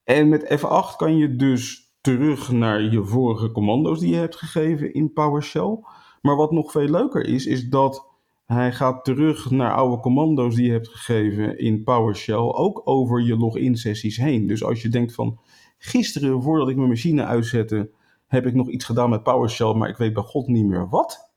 En 0.08 0.30
met 0.30 0.60
F8 0.60 0.95
kan 0.97 1.18
je 1.18 1.36
dus 1.36 1.91
terug 2.01 2.51
naar 2.51 2.82
je 2.82 3.03
vorige 3.03 3.51
commando's 3.51 3.99
die 3.99 4.10
je 4.10 4.16
hebt 4.16 4.36
gegeven 4.36 4.93
in 4.93 5.14
PowerShell. 5.14 5.80
Maar 6.22 6.36
wat 6.36 6.51
nog 6.51 6.72
veel 6.72 6.88
leuker 6.88 7.26
is, 7.26 7.45
is 7.45 7.70
dat 7.70 8.08
hij 8.45 8.72
gaat 8.72 9.03
terug 9.05 9.51
naar 9.51 9.74
oude 9.74 10.01
commando's 10.01 10.55
die 10.55 10.66
je 10.66 10.72
hebt 10.72 10.88
gegeven 10.88 11.60
in 11.60 11.84
PowerShell, 11.84 12.36
ook 12.36 12.82
over 12.86 13.22
je 13.22 13.38
login 13.38 13.78
sessies 13.78 14.18
heen. 14.18 14.47
Dus 14.47 14.64
als 14.64 14.82
je 14.82 14.89
denkt 14.89 15.14
van, 15.14 15.39
gisteren 15.78 16.41
voordat 16.41 16.70
ik 16.70 16.76
mijn 16.76 16.89
machine 16.89 17.26
uitzette, 17.26 17.91
heb 18.28 18.45
ik 18.45 18.53
nog 18.53 18.70
iets 18.70 18.86
gedaan 18.86 19.10
met 19.10 19.24
PowerShell, 19.24 19.74
maar 19.74 19.89
ik 19.89 19.97
weet 19.97 20.14
bij 20.14 20.24
god 20.24 20.47
niet 20.47 20.66
meer 20.66 20.89
wat. 20.89 21.32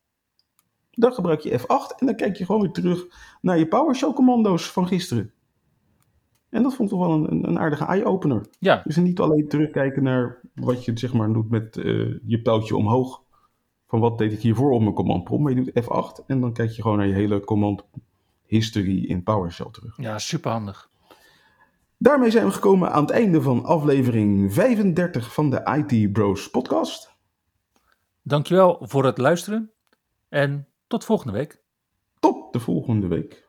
Dan 0.90 1.12
gebruik 1.12 1.40
je 1.40 1.58
F8 1.60 1.98
en 1.98 2.06
dan 2.06 2.16
kijk 2.16 2.36
je 2.36 2.44
gewoon 2.44 2.60
weer 2.60 2.72
terug 2.72 3.06
naar 3.40 3.58
je 3.58 3.68
PowerShell 3.68 4.12
commando's 4.12 4.70
van 4.70 4.86
gisteren. 4.86 5.32
En 6.50 6.62
dat 6.62 6.74
vond 6.74 6.90
ik 6.90 6.98
toch 6.98 7.06
wel 7.06 7.30
een, 7.30 7.48
een 7.48 7.58
aardige 7.58 7.84
eye-opener. 7.84 8.46
Ja. 8.58 8.82
Dus 8.84 8.96
niet 8.96 9.20
alleen 9.20 9.48
terugkijken 9.48 10.02
naar 10.02 10.40
wat 10.54 10.84
je 10.84 10.98
zeg 10.98 11.12
maar 11.12 11.32
doet 11.32 11.50
met 11.50 11.76
uh, 11.76 12.18
je 12.26 12.42
pijltje 12.42 12.76
omhoog. 12.76 13.22
Van 13.86 14.00
wat 14.00 14.18
deed 14.18 14.32
ik 14.32 14.40
hiervoor 14.40 14.70
op 14.70 14.80
mijn 14.80 14.94
command 14.94 15.24
prompt. 15.24 15.42
Maar 15.42 15.52
je 15.52 15.62
doet 15.62 15.84
F8 15.84 16.26
en 16.26 16.40
dan 16.40 16.52
kijk 16.52 16.70
je 16.70 16.82
gewoon 16.82 16.96
naar 16.96 17.06
je 17.06 17.14
hele 17.14 17.40
command 17.40 17.84
history 18.46 19.04
in 19.04 19.22
PowerShell 19.22 19.68
terug. 19.70 19.96
Ja, 19.96 20.18
superhandig. 20.18 20.90
Daarmee 21.96 22.30
zijn 22.30 22.46
we 22.46 22.52
gekomen 22.52 22.92
aan 22.92 23.02
het 23.02 23.10
einde 23.10 23.42
van 23.42 23.64
aflevering 23.64 24.54
35 24.54 25.34
van 25.34 25.50
de 25.50 25.84
IT 25.88 26.12
Bros 26.12 26.50
podcast. 26.50 27.14
Dankjewel 28.22 28.78
voor 28.80 29.04
het 29.04 29.18
luisteren 29.18 29.70
en 30.28 30.68
tot 30.86 31.04
volgende 31.04 31.32
week. 31.32 31.62
Tot 32.20 32.52
de 32.52 32.60
volgende 32.60 33.06
week. 33.06 33.48